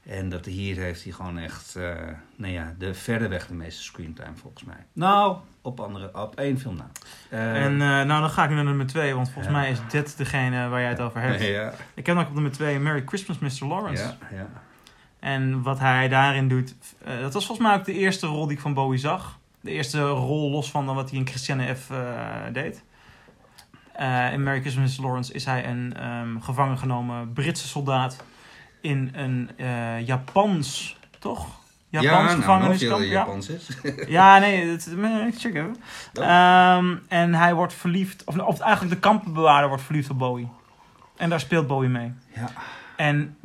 [0.03, 1.95] En dat hier heeft hij gewoon echt, eh
[2.37, 4.87] nou ja, de verreweg de meeste screentime volgens mij.
[4.93, 6.91] Nou, op, andere, op één film na.
[7.39, 10.69] En nou, dan ga ik nu naar nummer 2, want volgens mij is dit degene
[10.69, 11.43] waar jij het over hebt.
[11.43, 13.67] ja, Ik heb nog op nummer 2 Merry Christmas, Mr.
[13.67, 14.03] Lawrence.
[14.03, 14.49] ja, ja.
[15.19, 16.75] En wat hij daarin doet,
[17.21, 19.39] dat was volgens mij ook de eerste rol die ik van Bowie zag.
[19.61, 21.91] De eerste rol los van dan wat hij in Christiane F.
[22.53, 22.83] deed.
[23.93, 24.97] Eh, in Merry Christmas.
[24.97, 28.25] Lawrence is hij een ehm, gevangen genomen Britse soldaat
[28.81, 31.61] in een eh, Japans, toch?
[31.89, 33.01] Japans ja, nou, nog gevangeniskamp.
[33.01, 33.13] veel ja.
[33.13, 33.69] Japans is.
[34.07, 35.77] ja, nee, dat, eh, check even.
[36.13, 40.49] Ehm, en hij wordt verliefd, of, of eigenlijk de kampenbewaarder wordt verliefd op Bowie.
[41.17, 42.13] En daar speelt Bowie mee.
[42.35, 42.51] Ja.
[42.97, 43.37] En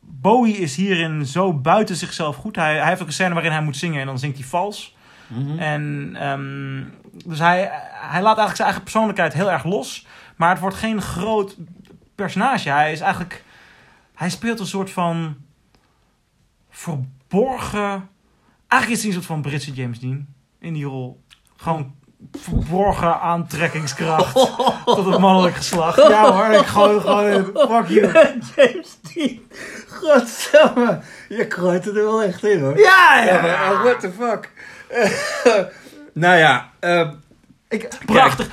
[0.00, 2.56] Bowie is hierin zo buiten zichzelf goed.
[2.56, 4.96] Hij, hij heeft ook een scène waarin hij moet zingen en dan zingt hij vals.
[5.26, 5.58] Mhm.
[5.58, 6.82] En ehm,
[7.24, 10.06] dus hij, hij laat eigenlijk zijn eigen persoonlijkheid heel erg los.
[10.36, 11.56] Maar het wordt geen groot
[12.14, 12.70] personage.
[12.70, 13.44] Hij is eigenlijk.
[14.14, 15.36] Hij speelt een soort van.
[16.70, 18.08] verborgen.
[18.68, 20.26] Eigenlijk is hij een soort van Britse James Dean
[20.58, 21.24] in die rol.
[21.56, 21.94] Gewoon
[22.32, 24.34] verborgen aantrekkingskracht
[24.84, 25.96] tot het mannelijk geslacht.
[25.96, 27.44] Ja hoor, ik gooi gewoon in.
[27.44, 28.12] Fuck you.
[28.56, 29.40] James Dean.
[29.88, 31.00] Godsamme.
[31.28, 32.78] Je het er wel echt in hoor.
[32.78, 33.46] Ja, ja.
[33.46, 34.50] Ja, oh, what the fuck.
[36.18, 37.08] nou ja, eh,
[37.68, 38.48] Ik, prachtig.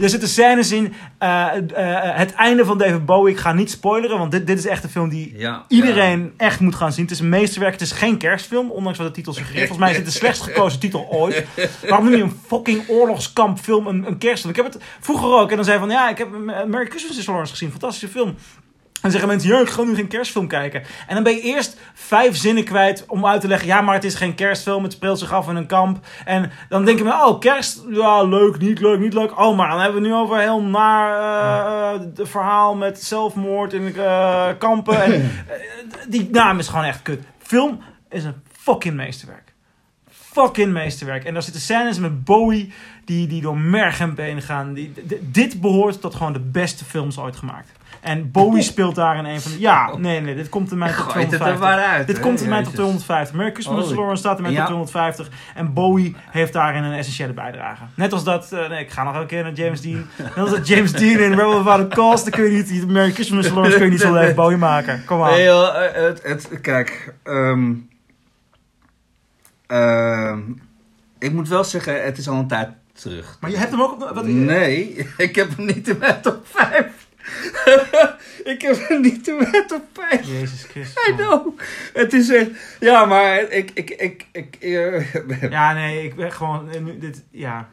[0.00, 0.94] Er zitten scènes in.
[1.18, 3.32] eh, eh, het einde van David Bowie.
[3.34, 6.60] Ik ga niet spoileren, want dit, dit is echt een film die ja, iedereen echt
[6.60, 7.02] moet gaan zien.
[7.04, 7.72] Het is een meesterwerk.
[7.72, 9.66] Het is geen kerstfilm, ondanks wat de titel suggereert.
[9.68, 11.44] Volgens mij is het de slechtst gekozen titel ooit.
[11.88, 14.54] Waarom noem je een fucking oorlogskampfilm een, een kerstfilm?
[14.54, 15.50] Ik heb het vroeger ook.
[15.50, 16.28] En dan zei van, ja, ik heb
[16.66, 17.70] Merry Christmas is Lawrence gezien.
[17.70, 18.34] Fantastische film.
[19.02, 20.82] En zeggen mensen, ja, ik ga nu geen kerstfilm kijken.
[21.06, 23.68] En dan ben je eerst vijf zinnen kwijt om uit te leggen...
[23.68, 26.06] ja, maar het is geen kerstfilm, het speelt zich af in een kamp.
[26.24, 29.40] En dan denken we, oh, kerst, ja, leuk, niet leuk, niet leuk.
[29.40, 34.48] Oh, maar dan hebben we nu over heel naar het verhaal met zelfmoord in eh,
[34.58, 35.02] kampen.
[35.02, 35.54] En, eh,
[36.08, 37.22] die naam is gewoon echt kut.
[37.38, 37.80] Film
[38.10, 39.52] is een fucking meesterwerk.
[40.10, 41.24] Fucking meesterwerk.
[41.24, 42.72] En daar zitten scènes met Bowie
[43.04, 44.72] die, die door merg en been gaan.
[44.72, 47.70] Die, dit behoort tot gewoon de beste films ooit gemaakt.
[48.00, 49.60] En Bowie speelt daar in een van de...
[49.60, 51.60] Ja, nee, nee, dit komt in mijn top gooit het er 250.
[51.86, 52.06] maar uit.
[52.06, 52.86] Dit hè, komt in mijn top jezus.
[52.86, 53.36] 250.
[53.36, 54.66] Merry Christmas, Oh, Lawrence staat in mijn ja.
[54.66, 55.28] top 250.
[55.54, 57.82] En Bowie heeft daarin een essentiële bijdrage.
[57.94, 58.52] Net als dat...
[58.52, 60.06] eh, nee, ik ga nog een keer naar James Dean.
[60.18, 62.22] Net als dat James Dean in Rebel Without a Cause.
[62.22, 62.86] Dan kun je niet...
[62.88, 65.04] Merry Christmas, Lawrence kun je niet zo leuk Bowie maken.
[65.04, 65.30] Kom aan.
[65.30, 67.72] Nee, joh, eh, het, het, kijk, ehm,
[69.66, 70.38] ehm,
[71.18, 73.36] ik moet wel zeggen, het is al een tijd terug.
[73.40, 74.10] Maar je hebt hem ook op...
[74.14, 76.97] Wat, Nee, ik heb hem niet in mijn top 5.
[78.52, 80.26] ik heb hem niet in mijn top 5.
[80.26, 81.08] Jezus Christus.
[81.08, 81.58] I know.
[81.92, 82.50] Het is echt...
[82.80, 83.70] Ja, maar ik...
[83.74, 85.12] ik, ik, ik eh,
[85.50, 86.70] Ja, nee, ik ben gewoon...
[86.70, 87.68] eh, nu- Dit, ja.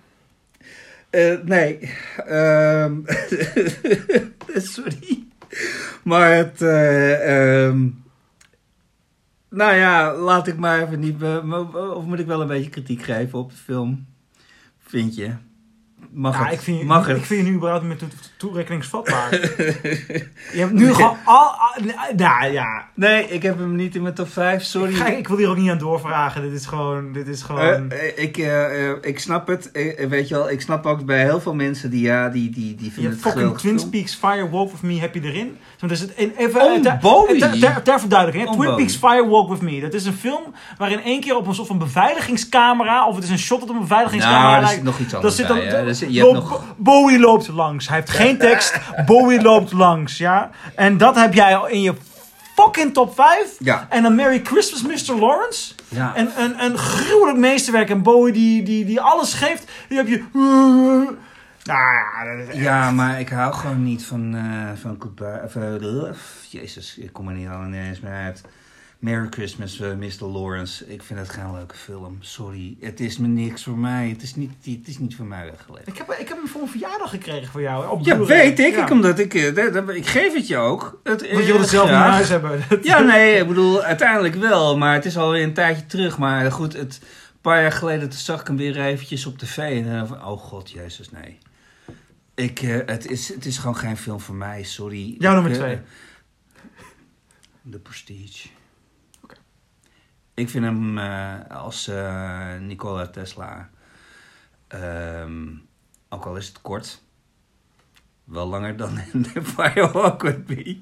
[1.09, 1.79] eh, nee.
[2.25, 2.95] Ehm,
[4.73, 5.23] sorry.
[6.03, 6.61] Maar het...
[6.61, 7.87] ehm,
[9.49, 11.23] nou ja, laat ik maar even niet...
[11.73, 14.05] Of moet ik wel een beetje kritiek geven op de film?
[14.87, 15.31] Vind je?
[16.17, 16.53] Mag ja, het?
[16.53, 19.31] ik vind, je- Mag ik vind je nu überhaupt niet meer toe- toerekeningsvatbaar.
[20.53, 21.51] je hebt nu gewoon al...
[21.51, 21.83] al-
[22.15, 22.87] nou ja.
[22.93, 24.89] Nee, ik heb hem niet in mijn top 5, sorry.
[24.91, 26.41] Ik, ga- ik wil hier ook niet aan doorvragen.
[26.41, 27.11] Dit is gewoon...
[27.13, 27.91] Dit is gewoon...
[27.91, 29.69] Eh, eh, ik, eh, ik snap het.
[30.09, 32.85] Weet je wel, ik snap ook bij heel veel mensen die ja, die, die, die
[32.85, 33.89] je vinden het geweldig Twin.
[33.89, 35.57] Peaks Fire Walk With Me heb je erin.
[35.89, 37.39] Zo, dus het, even, ter- Bowie?
[37.39, 38.49] ter- ter- ter verduidelijking.
[38.49, 38.61] hè.
[38.61, 38.75] Twin.
[38.75, 39.79] Peaks Fire Walk With Me.
[39.81, 40.41] Dat is een film
[40.77, 43.07] waarin één keer op een soort van beveiligingscamera...
[43.07, 45.35] of het is een shot dat op een beveiligingscamera Nou, zit nog iets Dat anders
[45.35, 45.57] zit dan,
[46.13, 46.63] je loopt- nog...
[46.77, 47.87] Bowie loopt langs.
[47.87, 48.79] Hij heeft geen tekst.
[49.05, 50.49] Bowie loopt langs, ja.
[50.75, 51.93] En dat heb jij al in je
[52.55, 53.37] fucking top 5.
[53.59, 53.85] Ja.
[53.89, 55.15] En dan Merry Christmas, Mr.
[55.19, 55.73] Lawrence.
[55.87, 56.11] Ja.
[56.15, 57.89] En een, een gruwelijk meesterwerk.
[57.89, 59.71] En Bowie die, die, die alles geeft.
[59.89, 60.23] Die heb je...
[61.65, 65.49] Nou ja, maar ik hou gewoon niet van, eh van Goodbye.
[66.07, 66.15] Eh,
[66.49, 68.41] jezus, ik kom er niet al ineens meer uit.
[68.99, 70.25] Merry Christmas, eh, Mr.
[70.25, 70.87] Lawrence.
[70.87, 72.17] Ik vind het geen leuke film.
[72.19, 72.77] Sorry.
[72.79, 74.09] Het is me niks voor mij.
[74.09, 75.87] Het is niet, het is niet voor mij weggelegd.
[75.87, 77.89] Ik heb, ik heb hem voor een verjaardag gekregen voor jou.
[77.89, 78.75] Op Ja, weet ik.
[78.75, 78.83] Ja.
[78.83, 79.33] ik omdat ik,
[79.87, 80.99] ik geef het je ook.
[81.03, 82.61] Het, Want je wil het zelf in huis hebben.
[82.81, 84.77] Ja, nee, ik bedoel, uiteindelijk wel.
[84.77, 86.17] Maar het is alweer een tijdje terug.
[86.17, 89.57] Maar goed, het, een paar jaar geleden zag ik hem weer eventjes op tv.
[89.57, 91.37] En dan van, oh god, jezus, nee.
[92.35, 95.15] Ik, eh, het, is, het is gewoon geen film voor mij, sorry.
[95.19, 95.79] Jouw nummer eh, twee.
[97.71, 98.47] The Prestige.
[100.33, 103.69] Ik vind hem eh, als eh, Nikola Tesla,
[104.67, 105.47] ehm,
[106.09, 107.03] ook al is het kort,
[108.23, 110.79] wel langer dan in The Firewalk With Me.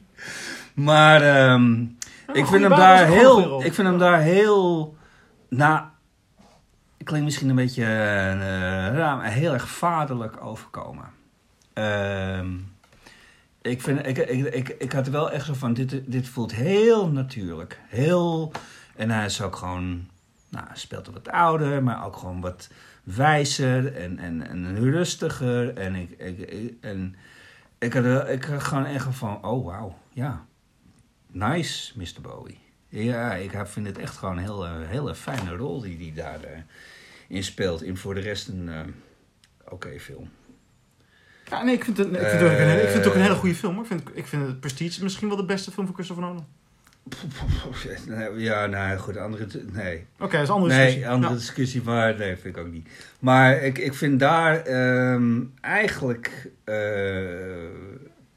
[0.73, 1.81] Maar ehm,
[2.33, 4.97] ik, vind hem daar heel, ik vind hem daar heel,
[6.97, 7.85] ik klinkt misschien een beetje
[8.97, 11.21] maar heel erg vaderlijk overkomen.
[11.73, 12.55] Ehm,
[13.61, 16.53] ik, vind, ik, ik, ik, ik had er wel echt zo van, dit, dit voelt
[16.53, 17.79] heel natuurlijk.
[17.87, 18.51] Heel,
[18.95, 20.07] en hij is ook gewoon,
[20.49, 22.69] nou, speelt wat ouder, maar ook gewoon wat
[23.03, 25.77] wijzer en, en, en rustiger.
[25.77, 27.15] En ik, ik, ik- en
[27.79, 30.45] ik had, ik had gewoon echt van, oh wauw, ja,
[31.31, 32.21] nice, Mr.
[32.21, 32.59] Bowie.
[32.87, 36.43] Ja, ik vind het echt gewoon een hele fijne rol die hij daar
[37.29, 37.81] eh, speelt.
[37.83, 38.79] In voor de rest een eh,
[39.69, 40.29] oké film.
[41.53, 43.15] Ja, nee, ik vind het, ik vind het, ook, een, hele- ik vind het ook
[43.15, 43.73] een hele goede film.
[43.73, 43.83] hoor.
[43.83, 46.45] Ik vind, ik vind het Prestige misschien wel de beste film van Christopher Nolan.
[48.37, 49.47] Ja, nou goed, andere...
[49.71, 50.99] Nee, Oké, dat is een andere discussie.
[51.01, 51.39] nee andere Ja.
[51.39, 52.87] discussie, maar nee, vind ik ook niet.
[53.19, 56.49] Maar ik, ik vind daar ehm, eigenlijk...
[56.63, 56.75] eh,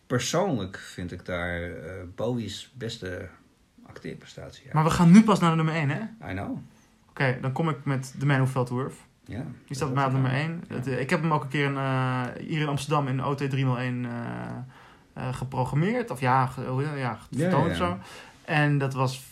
[0.06, 1.70] persoonlijk vind ik daar eh,
[2.14, 3.28] Bowie's beste
[3.86, 4.64] acteerprestatie.
[4.72, 6.00] Maar we gaan nu pas naar de nummer 1, hè?
[6.20, 6.58] Oké, I know.
[7.42, 8.96] dan kom ik met The Man Who Fell to Earth.
[9.26, 9.44] Ja.
[9.66, 10.64] Die staat bij mij op nummer 1.
[10.84, 10.96] Ja.
[10.96, 14.08] ik heb hem ook een keer in, eh, hier in Amsterdam in OT 301 eh,
[15.12, 16.10] eh, geprogrammeerd.
[16.10, 17.18] Of ja, ge, ja
[17.74, 17.98] zo.
[18.44, 19.24] En dat was...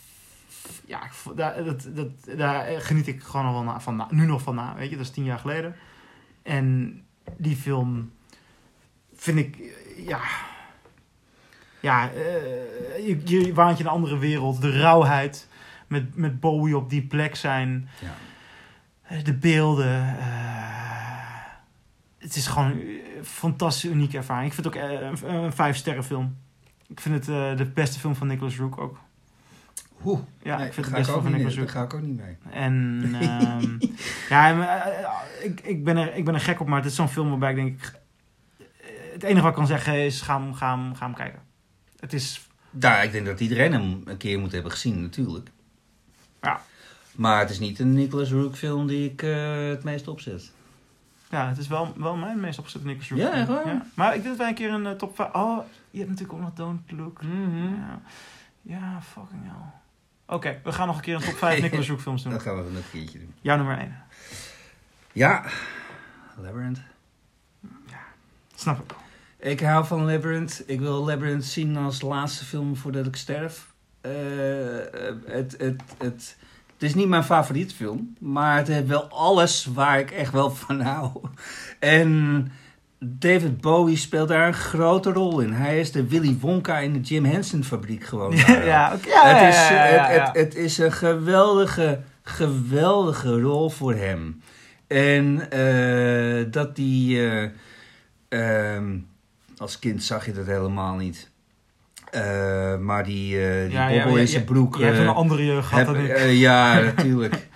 [0.85, 0.99] Ja,
[1.35, 4.55] daar, dat, dat, daar geniet ik gewoon al wel na, van, na- nu nog van
[4.55, 4.75] na.
[4.75, 5.75] Weet je, dat is tien jaar geleden.
[6.43, 7.01] En
[7.37, 8.11] die film
[9.15, 9.55] vind ik...
[9.59, 10.19] eh, Ja...
[11.79, 14.61] Ja, eh, je, je waant je een andere wereld.
[14.61, 15.47] De rauwheid
[15.87, 17.89] met, met Bowie op die plek zijn.
[18.01, 18.13] Ja.
[19.07, 20.17] Eh, De beelden.
[20.19, 20.23] eh,
[22.17, 24.47] het is gewoon een fantastisch unieke ervaring.
[24.47, 26.37] Ik vind het ook eh, een, een vijf sterren film.
[26.87, 28.97] Ik vind het de beste film van Nicholas Rook ook.
[30.05, 31.93] Oeh, Ja, nee, ik vind daar het film ook van niet, Nicholas daar ga ik
[31.93, 32.37] ook niet mee.
[32.51, 33.77] En ehm,
[34.29, 34.83] ja,
[35.43, 37.49] ik, ik, ben er, ik ben er gek op, maar het is zo'n film waarbij
[37.49, 37.93] ik denk...
[39.13, 41.39] Het enige wat ik kan zeggen is, ga hem, ga hem, ga hem kijken.
[41.99, 42.47] Het is...
[42.69, 45.49] Nou, ik denk dat iedereen hem een keer moet hebben gezien, natuurlijk.
[46.41, 46.61] Ja.
[47.15, 50.51] Maar het is niet een Nicholas Rook film die ik eh, het meest opzet.
[51.29, 53.57] Ja, het is wel, wel mijn meest opgezette Nicholas Rook Ja, film.
[53.57, 53.85] echt waar?
[53.93, 55.33] Maar ik denk dat wij een keer een eh, top 5...
[55.33, 55.59] Oh,
[55.91, 57.21] je hebt natuurlijk ook nog Don't Look.
[57.21, 57.73] Mhm.
[57.73, 58.01] Ja,
[58.61, 59.71] ja fucking hell.
[60.35, 62.31] Oké, we gaan nog een keer een top 5 Nicholas Rook films doen.
[62.31, 63.33] Dat gaan we dan een keertje doen.
[63.41, 63.95] Jouw nummer 1.
[65.11, 65.45] Ja,
[66.37, 66.79] Labyrinth.
[68.55, 68.95] Snap ik.
[69.37, 70.63] Ik hou van Labyrinth.
[70.65, 73.73] Ik wil Labyrinth zien als laatste film voordat ik sterf.
[74.01, 74.11] Eh,
[75.25, 76.37] het, het, het,
[76.75, 80.51] het is niet mijn favoriet film, maar het heeft wel alles waar ik echt wel
[80.51, 81.09] van hou.
[81.79, 82.51] En
[82.99, 85.53] David Bowie speelt daar een grote rol in.
[85.53, 88.35] Hij is de Willy Wonka in de Jim Henson fabriek gewoon.
[88.73, 89.07] ja, oké.
[89.07, 90.25] Ja, het, is, ja, ja, het, ja.
[90.25, 94.41] het, het is een geweldige, geweldige rol voor hem.
[94.87, 97.29] En eh, dat die...
[97.29, 97.49] eh,
[98.29, 98.97] ehm,
[99.57, 101.29] als kind zag je dat helemaal niet.
[102.15, 104.77] Eh, maar die, eh die Ja, bobbel ja, in zijn broek...
[104.77, 106.31] Je hebt eh, een andere jeugd gehad dan ik.
[106.31, 107.47] ja, natuurlijk.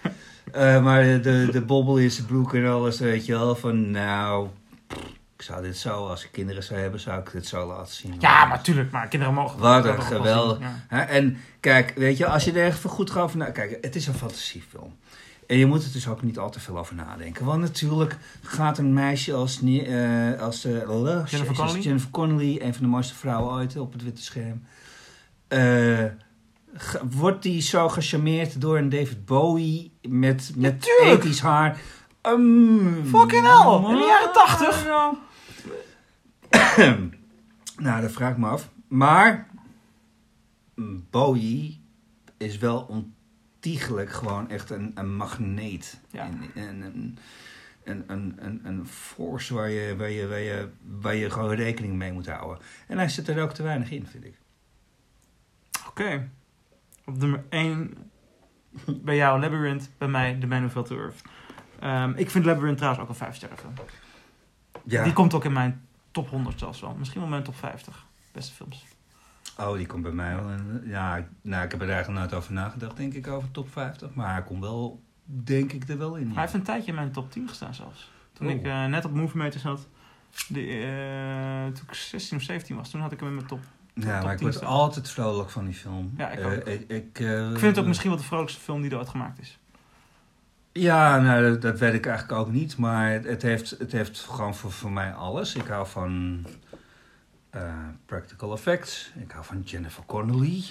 [0.54, 3.56] Maar de, de bobbel in zijn broek en alles, weet je wel.
[3.56, 4.48] Van nou,
[5.36, 8.16] ik zou dit zo, als ik kinderen zou hebben, zou ik dit zo laten zien.
[8.20, 10.60] Ja, maar tuurlijk, maar kinderen mogen Wat een geweldig.
[10.90, 11.08] ja.
[11.08, 13.46] En kijk, weet je, als je er echt goed gaat over na...
[13.46, 14.96] Kijk, het is een fantasiefilm.
[15.50, 17.46] En je moet er dus ook niet al te veel over nadenken.
[17.46, 20.74] Want natuurlijk gaat een meisje als, eh, als eh,
[21.26, 21.80] Jennifer Connelly?
[21.80, 24.64] Jennifer Connelly, een van de mooiste vrouwen ooit op het witte scherm.
[25.48, 26.06] eh,
[27.10, 31.80] wordt die zo gecharmeerd door een David Bowie met, met ethisch haar?
[32.22, 34.86] Um, Fucking hell, in de jaren 80.
[37.86, 38.70] nou, dat vraag ik me af.
[38.88, 39.48] Maar
[41.10, 41.82] Bowie
[42.38, 43.06] is wel
[43.60, 46.00] ontiegelijk gewoon echt een, een magneet.
[46.12, 46.26] Ja.
[46.26, 47.18] En, en, een,
[47.84, 51.94] een, een, een, een force waar je, waar, je, waar, je, waar je gewoon rekening
[51.94, 52.66] mee moet houden.
[52.88, 54.36] En hij zit er ook te weinig in, vind ik.
[55.88, 56.30] Oké.
[57.06, 57.98] Op nummer 1
[59.06, 61.22] bij jou Labyrinth, bij mij The Man Who Fell to Earth.
[61.80, 63.74] Ehm, ik vind Labyrinth trouwens ook een 5 sterren film.
[64.84, 65.04] Ja.
[65.04, 66.96] Die komt ook in mijn top 100 zelfs wel.
[66.96, 68.86] Misschien wel mijn top 50 beste films.
[69.60, 70.50] Oh, die komt bij mij wel.
[70.50, 73.72] in- Ja, ik- nou, ik heb er eigenlijk nooit over nagedacht, denk ik, over top
[73.72, 74.14] 50.
[74.14, 76.28] Maar hij komt wel, denk ik, er wel in.
[76.28, 76.34] ja.
[76.34, 78.12] Hij heeft een tijdje in mijn top 10 gestaan zelfs.
[78.34, 78.54] Toen Oh.
[78.54, 79.88] ik eh, net op Movie Meter zat.
[80.48, 83.60] De, eh, toen ik 16 of 17 was, toen had ik hem in mijn top.
[83.94, 86.14] Ja, maar ik 10 word altijd vrolijk van die film.
[86.18, 86.52] Ja, ik Eh, ook.
[86.54, 89.10] ik, ik, eh, Ik vind het ook misschien wel de vrolijkste film die er ooit
[89.10, 89.60] gemaakt is.
[90.72, 92.78] Ja, nou, dat, dat weet ik eigenlijk ook niet.
[92.78, 95.56] Maar het, het heeft, het heeft gewoon voor, voor mij alles.
[95.56, 96.46] Ik hou van
[97.50, 97.62] eh,
[98.06, 99.12] practical effects.
[99.20, 100.64] Ik hou van Jennifer Connelly.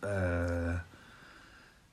[0.00, 0.74] Eh,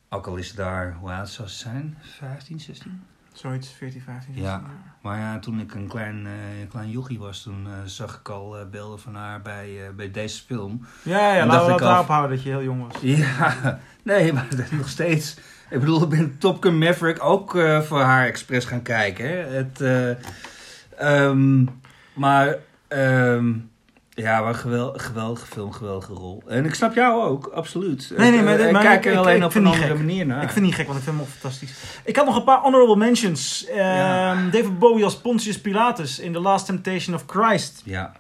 [0.10, 1.98] ook al is daar, hoe oud zou ze zijn?
[2.02, 3.04] 15, 16?
[3.34, 4.34] Zoiets, 14, 15.
[4.36, 4.42] Ja.
[4.42, 4.94] 16 jaar.
[5.02, 6.26] Maar ja, toen ik een klein,
[6.62, 10.86] een klein jochie was, toen zag ik al beelden van haar bij, bij deze film.
[11.04, 13.02] Ja, ja laten we ik het al- daarop houden dat je heel jong was.
[13.02, 15.38] Ja, nee, maar dat nog steeds.
[15.70, 17.52] Ik bedoel, ik ben Top Gun Maverick ook
[17.84, 19.26] voor haar expres gaan kijken.
[19.30, 19.36] Hè.
[19.36, 20.12] Het, eh,
[20.98, 21.66] ehm,
[22.14, 22.56] maar
[22.88, 23.54] Ehm,
[24.26, 26.44] ja, maar gewel, geweldige film, geweldige rol.
[26.48, 28.14] En ik snap jou ook, absoluut.
[28.18, 29.98] Nee, nee, Ik, maar- eh, ik maar kijk er alleen ik op een andere gek.
[29.98, 30.36] manier naar.
[30.44, 31.72] Ik vind het niet gek, want ik vind hem fantastisch.
[32.06, 33.66] Ik had nog een paar honorable mentions.
[33.66, 34.50] Ehm.
[34.50, 37.82] David Bowie als Pontius Pilatus in The Last Temptation of Christ.
[37.86, 38.12] Ja,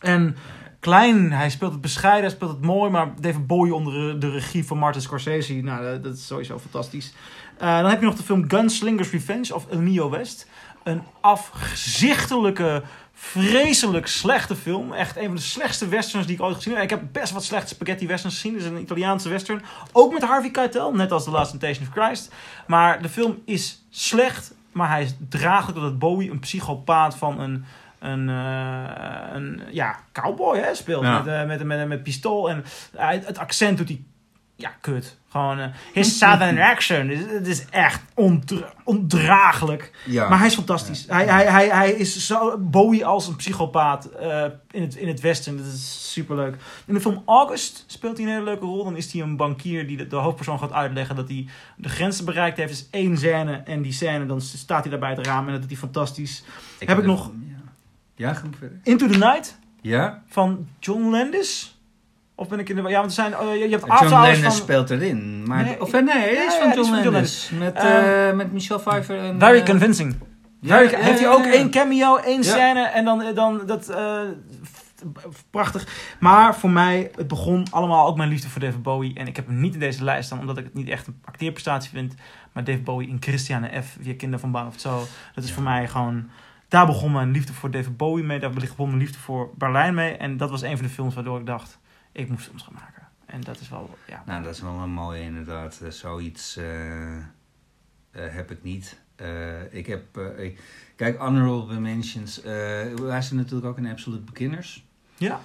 [0.00, 0.36] En
[0.80, 4.66] klein, hij speelt het bescheiden, hij speelt het mooi, maar David Bowie onder de regie
[4.66, 7.12] van Martin Scorsese, nou, dat- is sowieso fantastisch.
[7.58, 10.46] Eh, dan heb je nog de film Gunslingers Revenge of Neo West.
[10.84, 12.82] Een afzichtelijke,
[13.20, 14.92] vreselijk slechte film.
[14.92, 16.82] Echt een van de slechtste westerns die ik ooit gezien heb.
[16.82, 18.52] Ik heb best wat slechte spaghetti westerns gezien.
[18.52, 19.62] Het is een Italiaanse western.
[19.92, 22.34] Ook met Harvey Keitel, net als The Last Temptation of Christ.
[22.66, 27.64] Maar de film is slecht, maar hij is draaglijk omdat Bowie een psychopaat van een
[27.98, 31.02] een, eh, een ja, cowboy hè, speelt.
[31.02, 31.18] Ja.
[31.18, 32.50] Met, eh, met, met, met, pistool.
[32.50, 32.64] En
[32.96, 34.02] het accent doet hij.
[34.60, 35.16] Ja, kut.
[35.30, 35.58] Gewoon.
[35.58, 37.10] eh his southern accent.
[37.30, 39.90] Het is, is echt ondra- ondraaglijk.
[40.06, 40.28] ja.
[40.28, 41.04] Maar hij is fantastisch.
[41.08, 45.20] Hij, hij, hij, hij is zo Bowie als een psychopaat eh, in, het, in het
[45.20, 45.56] westen.
[45.56, 46.56] Dat is superleuk.
[46.86, 48.84] In de film August speelt hij een hele leuke rol.
[48.84, 51.46] Dan is hij een bankier die de, de hoofdpersoon gaat uitleggen dat hij
[51.76, 52.70] de grenzen bereikt heeft.
[52.70, 55.60] Dus één scène en die scène, dan staat hij daar bij het raam en dat
[55.60, 56.42] doet hij fantastisch.
[56.78, 57.30] heb ik nog-
[58.14, 58.42] Ja, ja.
[58.82, 60.22] Into the Night Ja?
[60.28, 61.77] van John Landis.
[62.38, 62.82] Of ben ik in de...
[62.82, 63.38] Ja, want er zijn...
[63.38, 64.52] oh, je hebt John Lennon van...
[64.52, 65.42] speelt erin.
[65.46, 67.12] Maar, Nee, of eh, nee, ja, is van John Lennon.
[67.58, 69.38] Met, Eh, eh, met Michelle Pfeiffer en...
[69.40, 70.16] Very eh, convincing.
[70.62, 73.88] Very- heeft hij ook één cameo, één scène en dan, dan dat...
[73.88, 74.20] eh,
[75.50, 75.86] prachtig.
[76.20, 79.14] Maar voor mij, het begon allemaal ook mijn liefde voor David Bowie.
[79.14, 81.20] En ik heb hem niet in deze lijst staan, omdat ik het niet echt een
[81.24, 82.14] acteerprestatie vind.
[82.52, 83.96] Maar David Bowie in Christiane F.
[84.00, 84.98] Via Kinder van Baan of zo.
[85.34, 85.54] Dat is Ja.
[85.54, 86.28] voor mij gewoon...
[86.68, 88.38] Daar begon mijn liefde voor David Bowie mee.
[88.38, 90.16] Daar begon mijn liefde voor Berlijn mee.
[90.16, 91.78] En dat was een van de films waardoor ik dacht...
[92.18, 93.08] Ik moet films gaan maken.
[93.26, 93.98] En dat is wel...
[94.06, 95.80] Ja, Nou, dat is wel een mooie inderdaad.
[95.82, 97.22] Eh, Zoiets eh, eh,
[98.10, 99.00] heb ik niet.
[99.70, 100.18] Ik heb...
[100.38, 100.60] ik-
[100.96, 102.42] kijk, Honorable Mentions.
[102.42, 102.52] eh
[103.08, 104.84] hij zit natuurlijk ook in Absolute Beginners.
[105.16, 105.40] Ja?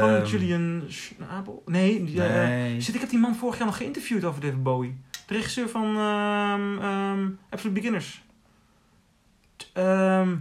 [0.00, 1.62] Van Julian Schnabel?
[1.66, 2.80] Nee, Nee.
[2.80, 5.00] Shit, ik heb die man vorig jaar nog geïnterviewd over David Bowie.
[5.26, 8.24] De regisseur van ehm, Absolute Beginners.
[9.56, 10.36] T- ehm,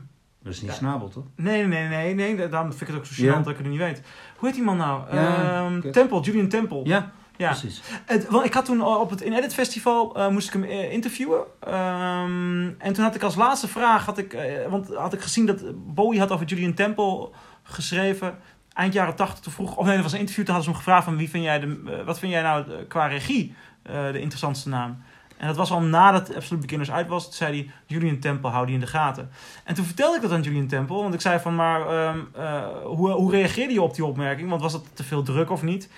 [0.47, 0.77] Dat is niet Ja.
[0.77, 1.23] Snabel, toch?
[1.35, 2.49] nee, nee, nee, nee, nee.
[2.49, 3.37] Daarom vind ik het ook zo gênant Ja.
[3.39, 4.01] dat ik het niet weet.
[4.37, 5.15] Hoe heet die man nou?
[5.15, 5.91] Ja, Ehm.
[5.91, 6.81] Temple, Julian Temple.
[6.83, 7.47] Ja, Ja.
[7.49, 7.81] precies.
[8.05, 11.39] Het, want ik had toen op het In-Edit Festival eh, moest ik hem eh, interviewen.
[11.59, 15.45] Ehm, en toen had ik als laatste vraag, had ik, eh, want had ik gezien
[15.45, 17.29] dat Bowie had over Julian Temple
[17.63, 18.37] geschreven.
[18.73, 20.85] Eind jaren 80 toen vroeg, of nee, dat was een interview, toen hadden ze hem
[20.85, 25.01] gevraagd van wie vind jij de, wat vind jij nou qua regie de interessantste naam?
[25.37, 27.23] En dat was al nadat Absolute Beginners uit was.
[27.23, 29.29] Toen zei hij, Julian Temple, hou die in de gaten.
[29.63, 30.95] En toen vertelde ik dat aan Julian Temple.
[30.95, 34.49] Want ik zei van, maar ehm, eh, hoe, hoe reageerde je op die opmerking?
[34.49, 35.89] Want was het te veel druk of niet?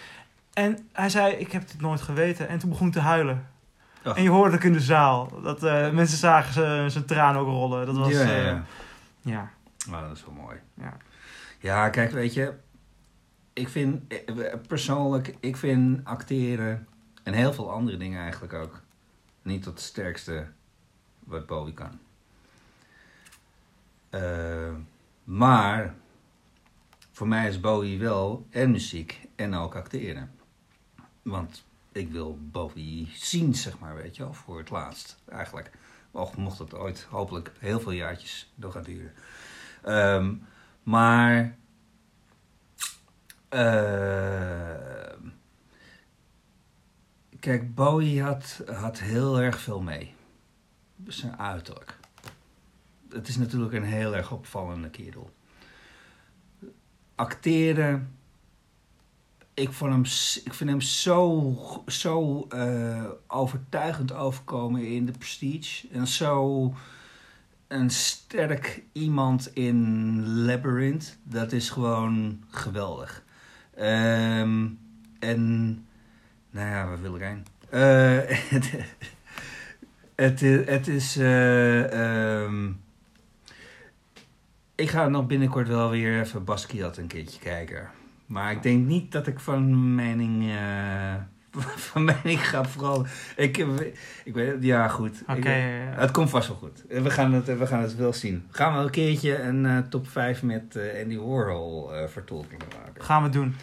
[0.54, 2.48] En hij zei, ik heb dit nooit geweten.
[2.48, 3.48] En toen begon te huilen.
[4.04, 5.42] En je hoorde het ook in de zaal.
[5.44, 7.86] Dat eh, mensen zagen zijn- tranen ook rollen.
[7.86, 8.64] Dat was, ja, eh, ja.
[9.22, 9.50] ja.
[9.90, 10.58] Nou, dat is wel mooi.
[10.74, 10.98] Ja.
[11.60, 12.54] Ja, kijk, weet je,
[13.54, 14.02] ik vind
[14.68, 16.88] persoonlijk, ik vind acteren
[17.24, 18.82] en heel veel andere dingen eigenlijk ook
[19.42, 20.48] niet tot het sterkste
[21.20, 22.00] wat Bowie kan.
[24.10, 24.76] Eh,
[25.24, 25.96] maar
[27.12, 30.32] voor mij is Bowie wel en muziek en ook acteren.
[31.22, 35.72] Want ik wil Bowie zien, zeg maar, weet je wel, voor het laatst eigenlijk.
[36.12, 39.14] Och, mocht het ooit hopelijk heel veel jaartjes nog gaan duren.
[39.84, 40.36] Ehm,
[40.84, 41.58] maar.
[43.50, 45.14] eh,
[47.40, 50.14] kijk, Bowie had, had heel erg veel mee.
[51.08, 51.98] Zijn uiterlijk.
[53.10, 55.32] Het is natuurlijk een heel erg opvallende kerel.
[57.16, 58.14] Acteren.
[59.54, 60.04] Ik, vond hem,
[60.44, 61.56] ik vind hem zo,
[61.88, 65.88] zo eh, overtuigend overkomen in de Prestige.
[65.92, 66.74] En zo
[67.68, 71.18] een sterk iemand in Labyrinth.
[71.24, 73.24] Dat is gewoon geweldig.
[73.76, 74.68] Ehm,
[75.20, 75.88] en,
[76.52, 77.46] nou ja, waar wil ik heen?
[80.20, 81.18] Het, het, is.
[81.18, 82.72] eh, ehm,
[84.76, 87.90] ik ga nog binnenkort wel weer even Basquiat een keertje kijken.
[88.26, 90.50] Maar ik denk niet dat ik van mening.
[90.52, 91.16] eh,
[91.90, 93.06] van mening ga vooral.
[93.36, 93.58] Ik,
[94.24, 95.24] ik weet ja, goed.
[95.28, 95.50] Oké,
[95.96, 96.84] het komt vast wel goed.
[97.04, 98.48] We gaan het, we gaan het wel zien.
[98.52, 103.04] Gaan we een keertje een eh, top 5 met Andy Warhol vertolkingen maken.
[103.04, 103.56] gaan we doen.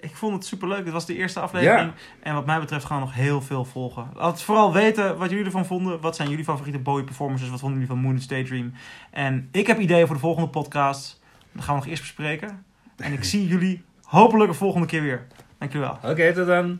[0.00, 0.84] Ik vond het superleuk.
[0.84, 1.92] Dit was de eerste aflevering.
[1.96, 2.22] Ja.
[2.22, 4.10] En wat mij betreft gaan we nog heel veel volgen.
[4.14, 6.00] Laat vooral weten wat jullie ervan vonden.
[6.00, 7.48] Wat zijn jullie favoriete Bowie performances?
[7.48, 8.72] Wat vonden jullie van Moon State Dream?
[9.10, 11.20] En ik heb ideeën voor de volgende podcast.
[11.52, 12.64] Dat gaan we nog eerst bespreken.
[12.96, 15.26] En ik zie jullie hopelijk de volgende keer weer.
[15.58, 15.98] Dankjewel.
[16.02, 16.78] Oké, tot dan.